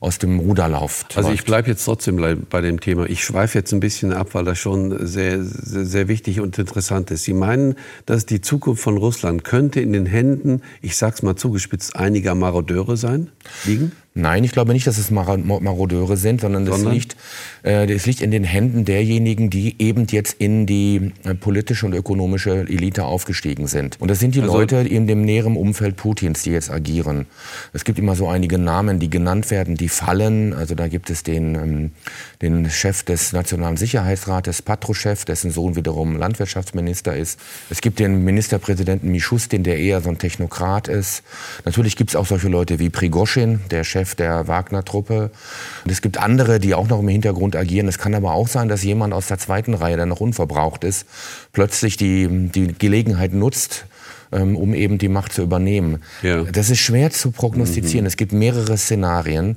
aus 0.02 0.18
dem 0.18 0.40
Ruder 0.40 0.68
läuft. 0.68 1.16
Also 1.16 1.30
ich 1.30 1.44
bleibe 1.44 1.68
jetzt 1.68 1.84
trotzdem 1.84 2.16
bei 2.50 2.60
dem 2.60 2.80
Thema. 2.80 3.06
Ich 3.06 3.22
schweife 3.22 3.56
jetzt 3.56 3.72
ein 3.72 3.78
bisschen 3.78 4.12
ab, 4.12 4.30
weil 4.32 4.44
das 4.44 4.58
schon 4.58 5.06
sehr, 5.06 5.44
sehr, 5.44 5.84
sehr 5.84 6.08
wichtig 6.08 6.40
und 6.40 6.58
interessant 6.58 7.12
ist. 7.12 7.22
Sie 7.22 7.32
meinen, 7.32 7.76
dass 8.04 8.26
die 8.26 8.40
Zukunft 8.40 8.82
von 8.82 8.96
Russland 8.96 9.44
könnte 9.44 9.80
in 9.80 9.92
den 9.92 10.06
Händen, 10.06 10.62
ich 10.80 10.96
sag's 10.96 11.22
mal 11.22 11.36
zugespitzt, 11.36 11.94
einiger 11.94 12.34
Marodeure 12.34 12.96
sein, 12.96 13.30
liegen? 13.64 13.92
Nein, 14.14 14.44
ich 14.44 14.52
glaube 14.52 14.74
nicht, 14.74 14.86
dass 14.86 14.98
es 14.98 15.10
Marodeure 15.10 16.18
sind, 16.18 16.42
sondern, 16.42 16.66
sondern? 16.66 16.84
Das, 16.84 16.92
liegt, 16.92 17.16
äh, 17.62 17.86
das 17.86 18.04
liegt 18.04 18.20
in 18.20 18.30
den 18.30 18.44
Händen 18.44 18.84
derjenigen, 18.84 19.48
die 19.48 19.74
eben 19.78 20.06
jetzt 20.10 20.34
in 20.38 20.66
die 20.66 21.12
äh, 21.24 21.34
politische 21.34 21.86
und 21.86 21.94
ökonomische 21.94 22.50
Elite 22.50 23.06
aufgestiegen 23.06 23.68
sind. 23.68 23.98
Und 24.00 24.10
das 24.10 24.20
sind 24.20 24.34
die 24.34 24.42
also, 24.42 24.52
Leute 24.52 24.76
in 24.76 25.06
dem 25.06 25.22
näheren 25.22 25.56
Umfeld 25.56 25.96
Putins, 25.96 26.42
die 26.42 26.50
jetzt 26.50 26.70
agieren. 26.70 27.24
Es 27.72 27.84
gibt 27.84 27.98
immer 27.98 28.14
so 28.14 28.28
einige 28.28 28.58
Namen, 28.58 28.98
die 28.98 29.08
genannt 29.08 29.50
werden, 29.50 29.76
die 29.76 29.88
fallen. 29.88 30.52
Also 30.52 30.74
da 30.74 30.88
gibt 30.88 31.08
es 31.08 31.22
den, 31.22 31.54
ähm, 31.54 31.90
den 32.42 32.68
Chef 32.68 33.04
des 33.04 33.32
Nationalen 33.32 33.78
Sicherheitsrates, 33.78 34.60
Patruschew, 34.60 35.16
dessen 35.26 35.50
Sohn 35.50 35.74
wiederum 35.74 36.18
Landwirtschaftsminister 36.18 37.16
ist. 37.16 37.40
Es 37.70 37.80
gibt 37.80 37.98
den 37.98 38.24
Ministerpräsidenten 38.24 39.10
Mischustin, 39.10 39.62
der 39.62 39.78
eher 39.78 40.02
so 40.02 40.10
ein 40.10 40.18
Technokrat 40.18 40.88
ist. 40.88 41.22
Natürlich 41.64 41.96
gibt 41.96 42.10
es 42.10 42.16
auch 42.16 42.26
solche 42.26 42.48
Leute 42.48 42.78
wie 42.78 42.90
Prigoschin, 42.90 43.60
der 43.70 43.84
Chef 43.84 44.01
Chef 44.02 44.14
der 44.14 44.48
Wagner-Truppe. 44.48 45.30
Und 45.84 45.90
es 45.90 46.02
gibt 46.02 46.18
andere, 46.18 46.58
die 46.58 46.74
auch 46.74 46.88
noch 46.88 47.00
im 47.00 47.08
Hintergrund 47.08 47.54
agieren. 47.56 47.88
Es 47.88 47.98
kann 47.98 48.14
aber 48.14 48.32
auch 48.32 48.48
sein, 48.48 48.68
dass 48.68 48.82
jemand 48.82 49.14
aus 49.14 49.28
der 49.28 49.38
zweiten 49.38 49.74
Reihe, 49.74 49.96
der 49.96 50.06
noch 50.06 50.20
unverbraucht 50.20 50.84
ist, 50.84 51.06
plötzlich 51.52 51.96
die, 51.96 52.48
die 52.48 52.74
Gelegenheit 52.74 53.32
nutzt, 53.32 53.86
ähm, 54.32 54.56
um 54.56 54.74
eben 54.74 54.98
die 54.98 55.08
Macht 55.08 55.32
zu 55.32 55.42
übernehmen. 55.42 56.02
Ja. 56.22 56.42
Das 56.42 56.70
ist 56.70 56.80
schwer 56.80 57.10
zu 57.10 57.30
prognostizieren. 57.30 58.04
Mhm. 58.04 58.08
Es 58.08 58.16
gibt 58.16 58.32
mehrere 58.32 58.76
Szenarien. 58.76 59.56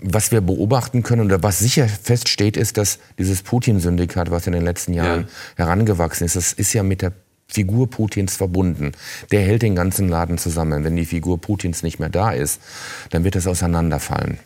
Was 0.00 0.30
wir 0.30 0.40
beobachten 0.40 1.02
können 1.02 1.26
oder 1.26 1.42
was 1.42 1.58
sicher 1.58 1.86
feststeht, 1.86 2.56
ist, 2.56 2.78
dass 2.78 2.98
dieses 3.18 3.42
Putin-Syndikat, 3.42 4.30
was 4.30 4.46
in 4.46 4.54
den 4.54 4.64
letzten 4.64 4.94
Jahren 4.94 5.22
ja. 5.22 5.26
herangewachsen 5.64 6.24
ist, 6.24 6.36
das 6.36 6.54
ist 6.54 6.72
ja 6.72 6.82
mit 6.82 7.02
der 7.02 7.12
Figur 7.52 7.90
Putins 7.90 8.36
verbunden. 8.36 8.92
Der 9.30 9.42
hält 9.42 9.62
den 9.62 9.74
ganzen 9.74 10.08
Laden 10.08 10.38
zusammen. 10.38 10.84
Wenn 10.84 10.96
die 10.96 11.06
Figur 11.06 11.40
Putins 11.40 11.82
nicht 11.82 11.98
mehr 11.98 12.08
da 12.08 12.32
ist, 12.32 12.60
dann 13.10 13.24
wird 13.24 13.36
es 13.36 13.46
auseinanderfallen. 13.46 14.38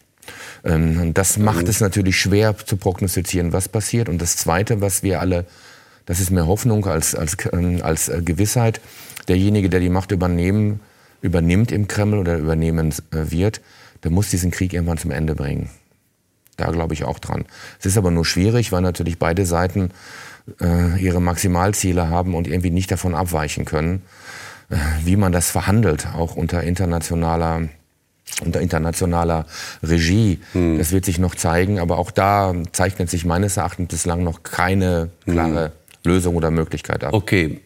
Ähm, 0.65 1.15
das 1.15 1.39
macht 1.39 1.69
es 1.69 1.81
natürlich 1.81 2.19
schwer 2.19 2.57
zu 2.57 2.77
prognostizieren, 2.77 3.53
was 3.53 3.69
passiert. 3.69 4.09
Und 4.09 4.21
das 4.21 4.37
Zweite, 4.37 4.81
was 4.81 5.03
wir 5.03 5.21
alle, 5.21 5.47
das 6.05 6.21
ist 6.21 6.31
mehr 6.31 6.47
Hoffnung 6.47 6.87
als, 6.87 7.15
als, 7.15 7.37
ähm, 7.53 7.81
als 7.83 8.09
äh, 8.09 8.23
Gewissheit, 8.23 8.81
derjenige, 9.29 9.69
der 9.69 9.81
die 9.81 9.89
Macht 9.89 10.11
übernehmen, 10.13 10.81
übernimmt 11.23 11.73
im 11.73 11.89
Kreml 11.89 12.19
oder 12.19 12.37
übernehmen 12.37 12.93
äh, 13.13 13.31
wird, 13.31 13.61
der 14.03 14.11
muss 14.11 14.31
diesen 14.31 14.51
Krieg 14.51 14.73
irgendwann 14.73 14.99
zum 14.99 15.11
Ende 15.11 15.35
bringen. 15.35 15.71
Da 16.57 16.71
glaube 16.71 16.95
ich 16.95 17.05
auch 17.05 17.19
dran. 17.19 17.45
Es 17.79 17.87
ist 17.87 17.99
aber 17.99 18.11
nur 18.11 18.25
schwierig, 18.25 18.73
weil 18.73 18.83
natürlich 18.83 19.19
beide 19.19 19.45
Seiten 19.45 19.91
äh, 20.61 20.99
ihre 21.01 21.21
Maximalziele 21.21 22.09
haben 22.09 22.35
und 22.35 22.47
irgendwie 22.47 22.71
nicht 22.71 22.91
davon 22.91 23.15
abweichen 23.15 23.65
können. 23.65 24.03
Äh, 24.69 24.77
wie 25.05 25.17
man 25.17 25.33
das 25.33 25.51
verhandelt, 25.51 26.09
auch 26.15 26.37
unter 26.37 26.63
internationaler 26.63 27.69
unter 28.45 28.61
internationaler 28.61 29.47
Regie. 29.83 30.41
Hm. 30.53 30.79
Das 30.79 30.91
wird 30.93 31.05
sich 31.05 31.19
noch 31.19 31.37
zeigen, 31.37 31.79
aber 31.79 31.97
auch 31.97 32.11
da 32.11 32.55
zeichnet 32.73 33.09
sich 33.09 33.25
meines 33.25 33.57
Erachtens 33.57 33.89
bislang 33.89 34.25
noch 34.25 34.43
keine 34.43 35.11
klare 35.25 35.67
hm. 35.67 35.71
Lösung 36.05 36.35
oder 36.35 36.51
Möglichkeit 36.51 37.05
ab. 37.05 37.15
Okay. 37.15 37.61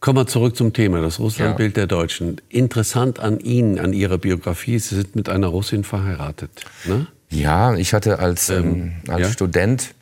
Kommen 0.00 0.16
wir 0.16 0.26
zurück 0.26 0.56
zum 0.56 0.72
Thema, 0.72 1.02
das 1.02 1.20
Russlandbild 1.20 1.76
ja. 1.76 1.82
der 1.82 1.86
Deutschen. 1.86 2.40
Interessant 2.48 3.20
an 3.20 3.38
Ihnen, 3.38 3.78
an 3.78 3.92
Ihrer 3.92 4.16
Biografie, 4.16 4.78
Sie 4.78 4.94
sind 4.94 5.14
mit 5.14 5.28
einer 5.28 5.48
Russin 5.48 5.84
verheiratet. 5.84 6.50
Ne? 6.86 7.06
Ja, 7.28 7.74
ich 7.74 7.92
hatte 7.92 8.18
als, 8.18 8.48
ähm, 8.48 8.64
ähm 8.64 8.92
als 9.08 9.20
ja? 9.20 9.30
Student 9.30 9.94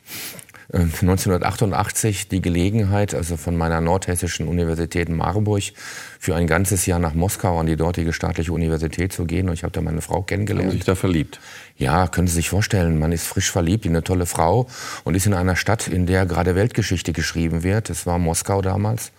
1988 0.71 2.27
die 2.27 2.41
Gelegenheit, 2.41 3.15
also 3.15 3.37
von 3.37 3.57
meiner 3.57 3.81
nordhessischen 3.81 4.47
Universität 4.47 5.09
Marburg 5.09 5.63
für 6.19 6.35
ein 6.35 6.45
ganzes 6.45 6.85
Jahr 6.85 6.99
nach 6.99 7.15
Moskau 7.15 7.59
an 7.59 7.65
die 7.65 7.75
dortige 7.75 8.13
staatliche 8.13 8.53
Universität 8.53 9.11
zu 9.11 9.25
gehen. 9.25 9.47
Und 9.49 9.55
ich 9.55 9.63
habe 9.63 9.71
da 9.71 9.81
meine 9.81 10.01
Frau 10.01 10.21
kennengelernt. 10.21 10.67
Haben 10.67 10.71
Sie 10.71 10.77
sich 10.77 10.85
da 10.85 10.93
verliebt? 10.93 11.39
Ja, 11.75 12.07
können 12.07 12.27
Sie 12.27 12.35
sich 12.35 12.49
vorstellen, 12.49 12.99
man 12.99 13.11
ist 13.11 13.25
frisch 13.25 13.49
verliebt 13.49 13.87
in 13.87 13.93
eine 13.93 14.03
tolle 14.03 14.27
Frau 14.27 14.67
und 15.05 15.15
ist 15.15 15.25
in 15.25 15.33
einer 15.33 15.55
Stadt, 15.55 15.87
in 15.87 16.05
der 16.05 16.27
gerade 16.27 16.55
Weltgeschichte 16.55 17.13
geschrieben 17.13 17.63
wird. 17.63 17.89
Das 17.89 18.05
war 18.05 18.19
Moskau 18.19 18.61
damals. 18.61 19.11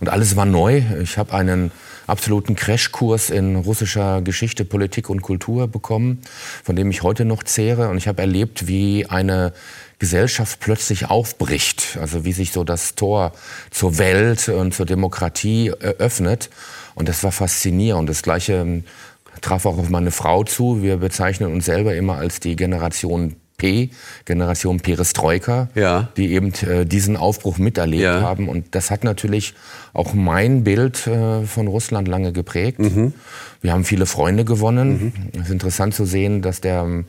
Und 0.00 0.10
alles 0.10 0.36
war 0.36 0.44
neu. 0.44 0.82
Ich 1.02 1.16
habe 1.16 1.32
einen 1.32 1.72
absoluten 2.06 2.56
Crashkurs 2.56 3.30
in 3.30 3.56
russischer 3.56 4.20
Geschichte, 4.20 4.66
Politik 4.66 5.08
und 5.08 5.22
Kultur 5.22 5.66
bekommen, 5.66 6.20
von 6.62 6.76
dem 6.76 6.90
ich 6.90 7.02
heute 7.02 7.24
noch 7.24 7.42
zehre. 7.42 7.88
Und 7.88 7.96
ich 7.96 8.06
habe 8.06 8.20
erlebt, 8.20 8.66
wie 8.66 9.06
eine 9.06 9.54
Gesellschaft 10.00 10.58
plötzlich 10.60 11.08
aufbricht, 11.08 11.98
also 12.00 12.24
wie 12.24 12.32
sich 12.32 12.50
so 12.50 12.64
das 12.64 12.96
Tor 12.96 13.32
zur 13.70 13.98
Welt 13.98 14.48
und 14.48 14.74
zur 14.74 14.86
Demokratie 14.86 15.70
öffnet. 15.70 16.50
Und 16.94 17.08
das 17.08 17.22
war 17.22 17.30
faszinierend. 17.30 18.08
Das 18.08 18.22
Gleiche 18.22 18.54
ähm, 18.54 18.84
traf 19.42 19.66
auch 19.66 19.78
auf 19.78 19.88
meine 19.90 20.10
Frau 20.10 20.42
zu. 20.42 20.82
Wir 20.82 20.96
bezeichnen 20.96 21.52
uns 21.52 21.66
selber 21.66 21.94
immer 21.94 22.16
als 22.16 22.40
die 22.40 22.56
Generation 22.56 23.36
P, 23.58 23.90
Generation 24.24 24.80
Perestroika, 24.80 25.68
ja. 25.74 26.08
die 26.16 26.32
eben 26.32 26.54
äh, 26.66 26.86
diesen 26.86 27.18
Aufbruch 27.18 27.58
miterlebt 27.58 28.02
ja. 28.02 28.22
haben. 28.22 28.48
Und 28.48 28.74
das 28.74 28.90
hat 28.90 29.04
natürlich 29.04 29.52
auch 29.92 30.14
mein 30.14 30.64
Bild 30.64 31.06
äh, 31.06 31.42
von 31.42 31.66
Russland 31.66 32.08
lange 32.08 32.32
geprägt. 32.32 32.78
Mhm. 32.78 33.12
Wir 33.60 33.74
haben 33.74 33.84
viele 33.84 34.06
Freunde 34.06 34.46
gewonnen. 34.46 35.12
Mhm. 35.14 35.28
Es 35.34 35.48
ist 35.48 35.52
interessant 35.52 35.94
zu 35.94 36.06
sehen, 36.06 36.40
dass 36.40 36.62
der 36.62 36.80
ähm, 36.84 37.04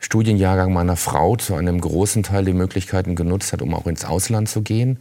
Studienjahrgang 0.00 0.72
meiner 0.72 0.96
Frau 0.96 1.36
zu 1.36 1.54
einem 1.54 1.80
großen 1.80 2.22
Teil 2.22 2.46
die 2.46 2.54
Möglichkeiten 2.54 3.14
genutzt 3.14 3.52
hat, 3.52 3.60
um 3.60 3.74
auch 3.74 3.86
ins 3.86 4.04
Ausland 4.04 4.48
zu 4.48 4.62
gehen. 4.62 4.98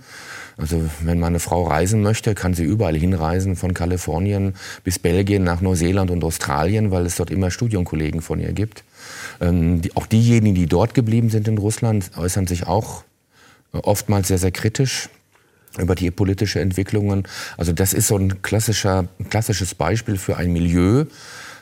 Also 0.57 0.83
wenn 1.01 1.19
meine 1.19 1.39
Frau 1.39 1.63
reisen 1.63 2.01
möchte, 2.01 2.35
kann 2.35 2.53
sie 2.53 2.65
überall 2.65 2.97
hinreisen, 2.97 3.55
von 3.55 3.73
Kalifornien 3.73 4.55
bis 4.83 4.99
Belgien 4.99 5.45
nach 5.45 5.62
Neuseeland 5.62 6.12
und 6.12 6.23
Australien, 6.23 6.91
weil 6.91 7.05
es 7.05 7.15
dort 7.15 7.31
immer 7.31 7.49
Studienkollegen 7.49 8.21
von 8.21 8.41
ihr 8.41 8.51
gibt. 8.51 8.83
Ähm, 9.39 9.81
die, 9.81 9.95
auch 9.95 10.05
diejenigen, 10.05 10.55
die 10.55 10.67
dort 10.67 10.93
geblieben 10.93 11.29
sind 11.29 11.47
in 11.47 11.57
Russland, 11.57 12.12
äußern 12.17 12.45
sich 12.45 12.67
auch 12.67 13.03
äh, 13.73 13.77
oftmals 13.77 14.27
sehr, 14.27 14.38
sehr 14.38 14.51
kritisch 14.51 15.09
über 15.77 15.95
die 15.95 16.12
politische 16.12 16.59
Entwicklungen. 16.59 17.23
Also 17.55 17.71
das 17.71 17.93
ist 17.93 18.07
so 18.07 18.17
ein 18.17 18.41
klassischer, 18.41 19.07
klassisches 19.29 19.75
Beispiel 19.75 20.17
für 20.17 20.35
ein 20.35 20.51
Milieu, 20.51 21.05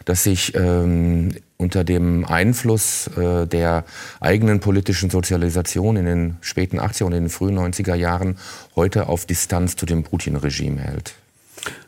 das 0.08 0.24
sich 0.24 0.56
ähm, 0.56 1.32
unter 1.58 1.84
dem 1.84 2.24
Einfluss 2.24 3.10
äh, 3.18 3.46
der 3.46 3.84
eigenen 4.22 4.62
politischen 4.62 5.10
Sozialisation 5.10 5.98
in 5.98 6.06
den 6.06 6.38
späten 6.40 6.80
80er 6.80 7.04
und 7.04 7.14
in 7.14 7.26
den 7.26 7.30
frühen 7.30 7.60
90er 7.60 7.94
Jahren 7.94 8.38
heute 8.76 9.10
auf 9.10 9.26
Distanz 9.26 9.76
zu 9.76 9.86
dem 9.86 10.04
Putin-Regime 10.04 10.80
hält. 10.80 11.16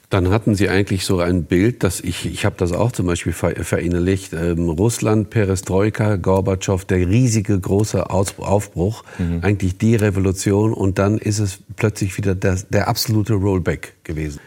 Dann 0.09 0.31
hatten 0.31 0.55
Sie 0.55 0.67
eigentlich 0.67 1.05
so 1.05 1.19
ein 1.19 1.43
Bild, 1.43 1.83
dass 1.83 2.01
ich, 2.01 2.25
ich 2.25 2.43
habe 2.43 2.55
das 2.57 2.73
auch 2.73 2.91
zum 2.91 3.05
Beispiel 3.05 3.31
verinnerlicht, 3.31 4.33
ähm, 4.33 4.67
Russland, 4.67 5.29
Perestroika, 5.29 6.17
Gorbatschow, 6.17 6.83
der 6.83 7.07
riesige 7.07 7.57
große 7.57 8.09
Aufbruch, 8.09 9.03
mhm. 9.17 9.39
eigentlich 9.43 9.77
die 9.77 9.95
Revolution 9.95 10.73
und 10.73 10.99
dann 10.99 11.19
ist 11.19 11.39
es 11.39 11.59
plötzlich 11.77 12.17
wieder 12.17 12.35
der, 12.35 12.57
der 12.69 12.89
absolute 12.89 13.35
Rollback 13.35 13.93
gewesen. 14.03 14.41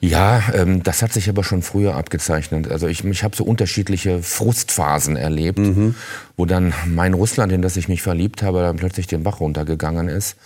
Ja, 0.00 0.42
ähm, 0.52 0.82
das 0.82 1.02
hat 1.02 1.12
sich 1.12 1.28
aber 1.28 1.42
schon 1.42 1.62
früher 1.62 1.94
abgezeichnet. 1.94 2.70
Also 2.70 2.86
ich, 2.86 3.02
ich 3.04 3.24
habe 3.24 3.34
so 3.34 3.44
unterschiedliche 3.44 4.22
Frustphasen 4.22 5.16
erlebt, 5.16 5.58
mhm. 5.58 5.94
wo 6.36 6.44
dann 6.44 6.74
mein 6.86 7.14
Russland, 7.14 7.50
in 7.50 7.62
das 7.62 7.78
ich 7.78 7.88
mich 7.88 8.02
verliebt 8.02 8.42
habe, 8.42 8.60
dann 8.60 8.76
plötzlich 8.76 9.06
den 9.06 9.22
Bach 9.22 9.40
runtergegangen 9.40 10.08
ist. 10.08 10.36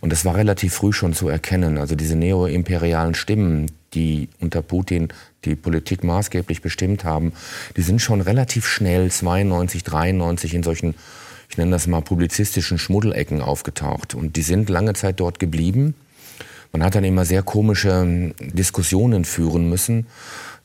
Und 0.00 0.12
das 0.12 0.24
war 0.24 0.36
relativ 0.36 0.74
früh 0.74 0.92
schon 0.92 1.14
zu 1.14 1.28
erkennen. 1.28 1.78
Also 1.78 1.96
diese 1.96 2.14
neoimperialen 2.14 3.14
Stimmen, 3.14 3.72
die 3.92 4.28
unter 4.40 4.62
Putin 4.62 5.08
die 5.44 5.56
Politik 5.56 6.04
maßgeblich 6.04 6.62
bestimmt 6.62 7.02
haben, 7.02 7.32
die 7.76 7.82
sind 7.82 8.00
schon 8.00 8.20
relativ 8.20 8.66
schnell 8.66 9.10
92, 9.10 9.82
93 9.82 10.54
in 10.54 10.62
solchen, 10.62 10.94
ich 11.50 11.58
nenne 11.58 11.72
das 11.72 11.88
mal 11.88 12.02
publizistischen 12.02 12.78
Schmuddelecken 12.78 13.40
aufgetaucht. 13.40 14.14
Und 14.14 14.36
die 14.36 14.42
sind 14.42 14.70
lange 14.70 14.94
Zeit 14.94 15.18
dort 15.18 15.40
geblieben. 15.40 15.94
Man 16.72 16.82
hat 16.82 16.94
dann 16.94 17.04
immer 17.04 17.24
sehr 17.24 17.42
komische 17.42 17.90
ähm, 17.90 18.34
Diskussionen 18.40 19.24
führen 19.24 19.68
müssen, 19.68 20.06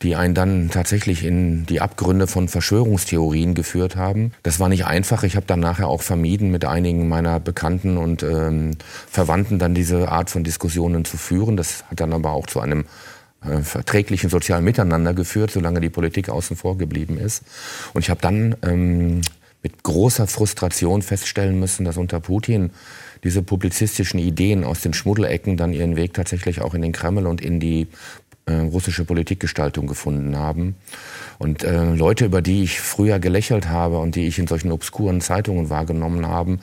die 0.02 0.15
einen 0.15 0.34
dann 0.34 0.70
tatsächlich 0.70 1.26
in 1.26 1.65
die 1.65 1.82
Abgründe 1.82 2.28
von 2.28 2.48
Verschwörungstheorien 2.48 3.56
geführt 3.56 3.96
haben. 3.96 4.32
Das 4.43 4.60
war 4.60 4.70
nicht 4.70 4.86
einfach. 4.86 5.24
Ich 5.24 5.36
habe 5.36 5.46
dann 5.46 5.60
nachher 5.60 5.88
auch 5.88 6.02
vermieden, 6.02 6.50
mit 6.50 6.65
einigen 6.65 7.10
meiner 7.10 7.39
Bekannten 7.39 7.98
und 7.98 8.24
ähm, 8.24 8.72
Verwandten 9.10 9.60
dann 9.60 9.74
diese 9.74 10.10
Art 10.10 10.30
von 10.30 10.43
Diskussionen 10.43 11.04
zu 11.04 11.17
führen. 11.17 11.58
Das 11.58 11.84
hat 11.89 12.00
dann 12.00 12.13
aber 12.13 12.32
auch 12.32 12.48
zu 12.48 12.62
einem 12.62 12.86
äh, 13.43 13.62
verträglichen 13.62 14.30
sozialen 14.30 14.63
Miteinander 14.63 15.13
geführt, 15.13 15.52
solange 15.52 15.82
die 15.82 15.89
Politik 15.89 16.30
außen 16.30 16.56
vor 16.56 16.78
geblieben 16.78 17.17
ist. 17.17 17.43
Und 17.93 18.02
ich 18.02 18.10
habe 18.10 18.22
dann 18.22 18.56
ähm, 18.63 19.22
mit 19.63 19.84
großer 19.84 20.28
Frustration 20.28 21.02
feststellen 21.02 21.60
müssen, 21.60 21.84
dass 21.86 21.98
unter 21.98 22.20
Putin 22.20 22.72
diese 23.23 23.41
publizistischen 23.41 24.19
Ideen 24.19 24.63
aus 24.63 24.82
den 24.82 24.93
Schmuddelecken 24.93 25.58
dann 25.58 25.73
ihren 25.73 25.95
Weg 25.95 26.13
tatsächlich 26.13 26.62
auch 26.62 26.73
in 26.73 26.82
den 26.82 26.91
Kreml 26.91 27.27
und 27.27 27.41
in 27.41 27.60
die 27.60 27.88
äh, 28.47 28.53
russische 28.53 29.05
Politikgestaltung 29.05 29.88
gefunden 29.88 30.38
haben. 30.38 30.75
Und 31.38 31.63
äh, 31.63 31.93
Leute, 31.93 32.25
über 32.25 32.41
die 32.41 32.63
ich 32.63 32.79
früher 32.79 33.19
gelächelt 33.19 33.69
habe 33.69 33.99
und 33.99 34.15
die 34.15 34.25
ich 34.25 34.39
in 34.39 34.47
solchen 34.47 34.71
obskuren 34.71 35.21
Zeitungen 35.21 35.69
wahrgenommen, 35.69 36.25
haben, 36.27 36.60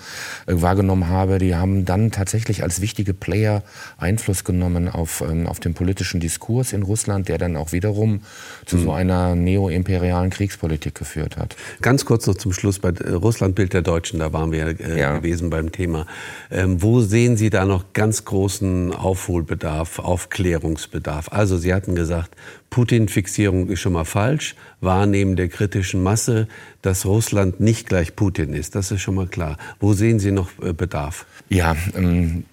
äh, 0.46 0.54
wahrgenommen 0.54 1.08
habe, 1.08 1.38
die 1.38 1.54
haben 1.54 1.84
dann 1.84 2.10
tatsächlich 2.10 2.62
als 2.62 2.80
wichtige 2.80 3.14
Player 3.14 3.62
Einfluss 3.98 4.44
genommen 4.44 4.88
auf, 4.88 5.22
ähm, 5.28 5.46
auf 5.46 5.60
den 5.60 5.74
politischen 5.74 6.20
Diskurs 6.20 6.72
in 6.72 6.82
Russland, 6.82 7.28
der 7.28 7.38
dann 7.38 7.56
auch 7.56 7.72
wiederum 7.72 8.22
zu 8.66 8.78
so 8.78 8.84
mhm. 8.84 8.96
einer 8.96 9.34
neoimperialen 9.36 10.30
Kriegspolitik 10.30 10.94
geführt 10.94 11.36
hat. 11.36 11.54
Ganz 11.82 12.04
kurz 12.04 12.26
noch 12.26 12.36
zum 12.36 12.52
Schluss 12.52 12.78
bei 12.78 12.90
äh, 12.90 13.10
Russlandbild 13.10 13.74
der 13.74 13.82
Deutschen, 13.82 14.20
da 14.20 14.32
waren 14.32 14.50
wir 14.52 14.80
äh, 14.80 14.98
ja. 14.98 15.18
gewesen 15.18 15.50
beim 15.50 15.70
Thema. 15.70 16.06
Ähm, 16.50 16.82
wo 16.82 17.00
sehen 17.00 17.36
Sie 17.36 17.50
da 17.50 17.64
noch 17.64 17.92
ganz 17.92 18.24
großen 18.24 18.92
Aufholbedarf, 18.92 19.98
Aufklärungsbedarf? 19.98 21.28
Also 21.30 21.58
Sie 21.58 21.73
hatten 21.74 21.94
gesagt, 21.94 22.34
Putin-Fixierung 22.70 23.68
ist 23.68 23.80
schon 23.80 23.92
mal 23.92 24.04
falsch. 24.04 24.56
Wahrnehmen 24.80 25.36
der 25.36 25.48
kritischen 25.48 26.02
Masse, 26.02 26.48
dass 26.82 27.06
Russland 27.06 27.60
nicht 27.60 27.88
gleich 27.88 28.16
Putin 28.16 28.54
ist, 28.54 28.74
das 28.74 28.90
ist 28.90 29.02
schon 29.02 29.14
mal 29.14 29.26
klar. 29.26 29.58
Wo 29.80 29.92
sehen 29.92 30.18
Sie 30.18 30.32
noch 30.32 30.50
äh, 30.62 30.72
Bedarf? 30.72 31.26
Ja, 31.48 31.76
ähm, 31.94 32.44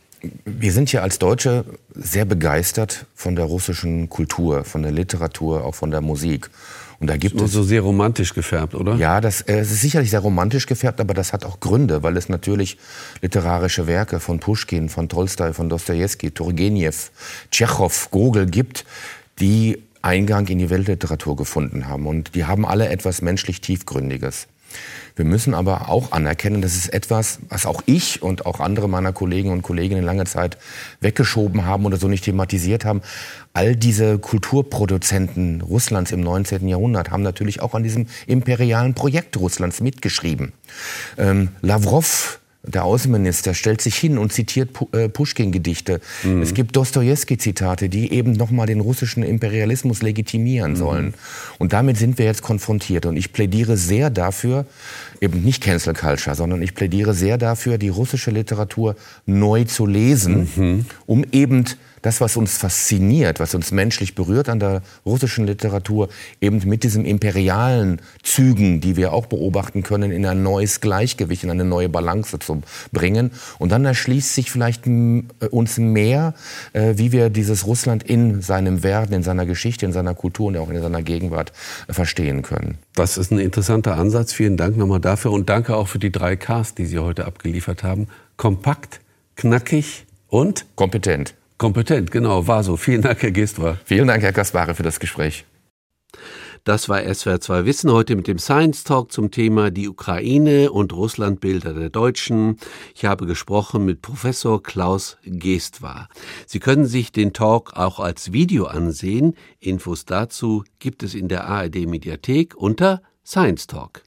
wir 0.45 0.71
sind 0.71 0.91
ja 0.91 1.01
als 1.01 1.19
Deutsche 1.19 1.65
sehr 1.95 2.25
begeistert 2.25 3.05
von 3.15 3.36
der 3.36 3.45
russischen 3.45 4.10
Kultur, 4.10 4.63
von 4.63 4.84
der 4.84 4.91
Literatur, 4.91 5.65
auch 5.65 5.75
von 5.75 5.91
der 5.91 6.01
Musik. 6.01 6.49
Und 7.01 7.07
da 7.07 7.17
gibt 7.17 7.39
so, 7.39 7.45
es 7.45 7.51
so 7.51 7.63
sehr 7.63 7.81
romantisch 7.81 8.35
gefärbt, 8.35 8.75
oder? 8.75 8.93
Ja, 8.95 9.21
das 9.21 9.41
äh, 9.41 9.57
es 9.57 9.71
ist 9.71 9.81
sicherlich 9.81 10.11
sehr 10.11 10.19
romantisch 10.19 10.67
gefärbt, 10.67 11.01
aber 11.01 11.15
das 11.15 11.33
hat 11.33 11.45
auch 11.45 11.59
Gründe, 11.59 12.03
weil 12.03 12.15
es 12.15 12.29
natürlich 12.29 12.77
literarische 13.23 13.87
Werke 13.87 14.19
von 14.19 14.39
Pushkin, 14.39 14.87
von 14.87 15.09
Tolstoi, 15.09 15.51
von 15.53 15.67
Dostoevsky, 15.67 16.29
Turgenev, 16.29 17.09
Tschechow, 17.49 18.11
Gogol 18.11 18.45
gibt, 18.45 18.85
die 19.39 19.81
Eingang 20.03 20.47
in 20.47 20.59
die 20.59 20.69
Weltliteratur 20.69 21.35
gefunden 21.35 21.87
haben. 21.87 22.05
Und 22.05 22.35
die 22.35 22.45
haben 22.45 22.67
alle 22.67 22.89
etwas 22.89 23.23
menschlich 23.23 23.61
Tiefgründiges. 23.61 24.47
Wir 25.15 25.25
müssen 25.25 25.53
aber 25.53 25.89
auch 25.89 26.12
anerkennen, 26.12 26.62
das 26.62 26.75
ist 26.75 26.93
etwas, 26.93 27.39
was 27.49 27.65
auch 27.65 27.84
ich 27.86 28.21
und 28.21 28.45
auch 28.45 28.60
andere 28.60 28.89
meiner 28.89 29.13
Kollegen 29.13 29.51
und 29.51 29.62
Kolleginnen 29.62 30.03
lange 30.03 30.25
Zeit 30.25 30.57
weggeschoben 30.99 31.65
haben 31.65 31.86
oder 31.86 31.97
so 31.97 32.07
nicht 32.07 32.23
thematisiert 32.23 32.86
haben. 32.86 33.01
All 33.53 33.75
diese 33.75 34.19
Kulturproduzenten 34.19 35.62
Russlands 35.62 36.12
im 36.12 36.21
19. 36.21 36.67
Jahrhundert 36.67 37.12
haben 37.12 37.23
natürlich 37.23 37.62
auch 37.62 37.73
an 37.73 37.84
diesem 37.84 38.07
imperialen 38.27 38.93
Projekt 38.93 39.38
Russlands 39.38 39.81
mitgeschrieben. 39.81 40.53
Ähm, 41.17 41.49
Lavrov 41.62 42.40
der 42.63 42.84
Außenminister 42.84 43.54
stellt 43.54 43.82
sich 43.82 43.95
hin 43.95 44.17
und 44.17 44.32
zitiert 44.32 44.69
äh, 44.91 45.10
Pushkin-Gedichte. 45.10 46.00
Mhm. 46.24 46.41
Es 46.43 46.54
gibt 46.54 46.76
Dostoevsky-Zitate, 46.76 47.89
die 47.89 48.13
eben 48.13 48.34
nochmal 48.34 48.67
den 48.67 48.82
russischen 48.82 49.24
Imperialismus 49.24 50.04
legitimieren 50.04 50.74
mhm. 50.74 50.76
sollen. 50.76 51.13
Und 51.58 51.74
damit 51.74 51.97
sind 51.97 52.19
wir 52.19 52.26
jetzt 52.26 52.43
konfrontiert. 52.43 53.08
Und 53.08 53.17
ich 53.17 53.34
plädiere 53.34 53.78
sehr 53.78 54.12
dafür, 54.12 54.65
eben 55.21 55.41
nicht 55.41 55.63
Cancel 55.63 55.93
Culture, 55.93 56.36
sondern 56.36 56.62
ich 56.62 56.76
plädiere 56.76 57.15
sehr 57.15 57.39
dafür, 57.39 57.80
die 57.80 57.89
russische 57.89 58.30
Literatur 58.30 58.95
neu 59.26 59.63
zu 59.63 59.88
lesen, 59.88 60.50
mhm. 60.56 60.86
um 61.08 61.26
eben 61.32 61.65
das, 62.01 62.21
was 62.21 62.37
uns 62.37 62.57
fasziniert, 62.57 63.39
was 63.39 63.55
uns 63.55 63.71
menschlich 63.71 64.15
berührt 64.15 64.49
an 64.49 64.59
der 64.59 64.81
russischen 65.05 65.45
Literatur, 65.45 66.09
eben 66.39 66.61
mit 66.65 66.83
diesen 66.83 67.05
imperialen 67.05 68.01
Zügen, 68.23 68.81
die 68.81 68.95
wir 68.95 69.13
auch 69.13 69.25
beobachten 69.25 69.83
können, 69.83 70.11
in 70.11 70.25
ein 70.25 70.43
neues 70.43 70.81
Gleichgewicht, 70.81 71.43
in 71.43 71.51
eine 71.51 71.65
neue 71.65 71.89
Balance 71.89 72.37
zu 72.39 72.61
bringen. 72.91 73.31
Und 73.59 73.71
dann 73.71 73.85
erschließt 73.85 74.33
sich 74.33 74.51
vielleicht 74.51 74.87
äh, 74.87 75.23
uns 75.49 75.77
mehr, 75.77 76.33
äh, 76.73 76.93
wie 76.95 77.11
wir 77.11 77.29
dieses 77.29 77.65
Russland 77.65 78.03
in 78.03 78.41
seinem 78.41 78.83
Werden, 78.83 79.13
in 79.13 79.23
seiner 79.23 79.45
Geschichte, 79.45 79.85
in 79.85 79.93
seiner 79.93 80.13
Kultur 80.13 80.47
und 80.47 80.57
auch 80.57 80.69
in 80.69 80.81
seiner 80.81 81.01
Gegenwart 81.01 81.51
äh, 81.87 81.93
verstehen 81.93 82.41
können. 82.41 82.77
Das 82.95 83.17
ist 83.17 83.31
ein 83.31 83.39
interessanter 83.39 83.97
Ansatz. 83.97 84.33
Vielen 84.33 84.57
Dank 84.57 84.77
nochmal 84.77 84.99
dafür 84.99 85.31
und 85.31 85.49
danke 85.49 85.75
auch 85.75 85.87
für 85.87 85.99
die 85.99 86.11
drei 86.11 86.35
Ks, 86.35 86.75
die 86.75 86.85
Sie 86.85 86.99
heute 86.99 87.25
abgeliefert 87.25 87.83
haben. 87.83 88.07
Kompakt, 88.37 89.01
knackig 89.35 90.05
und 90.27 90.65
kompetent. 90.75 91.35
Kompetent, 91.62 92.10
genau, 92.10 92.47
war 92.47 92.63
so. 92.63 92.76
Vielen 92.76 93.04
Dank, 93.04 93.21
Herr 93.21 93.30
Gestva. 93.30 93.78
Vielen 93.86 94.08
Dank, 94.08 94.24
Herr 94.24 94.34
Kaspare, 94.34 94.74
für 94.74 94.82
das 94.82 95.00
Gespräch. 95.00 95.45
Das 96.63 96.89
war 96.89 97.04
SWR 97.04 97.39
2 97.39 97.65
Wissen 97.65 97.91
heute 97.91 98.15
mit 98.15 98.28
dem 98.28 98.39
Science 98.39 98.84
Talk 98.84 99.12
zum 99.12 99.30
Thema 99.30 99.69
die 99.69 99.88
Ukraine 99.88 100.71
und 100.71 100.91
Russlandbilder 100.91 101.76
der 101.76 101.91
Deutschen. 101.91 102.58
Ich 102.95 103.06
habe 103.06 103.28
gesprochen 103.28 103.86
mit 103.86 104.02
Professor 104.02 104.63
Klaus 104.63 105.17
Geestwar. 105.24 106.10
Sie 106.47 106.60
können 106.60 106.88
sich 106.88 107.12
den 107.12 107.32
Talk 107.32 107.74
auch 107.76 108.00
als 108.00 108.34
Video 108.34 108.65
ansehen. 108.65 109.36
Infos 109.60 110.06
dazu 110.06 110.63
gibt 110.80 111.04
es 111.04 111.13
in 111.13 111.28
der 111.28 111.45
ARD 111.45 111.86
Mediathek 111.86 112.56
unter 112.56 113.04
Science 113.24 113.67
Talk. 113.67 114.02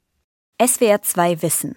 SWR 0.60 1.02
2 1.02 1.42
Wissen. 1.42 1.76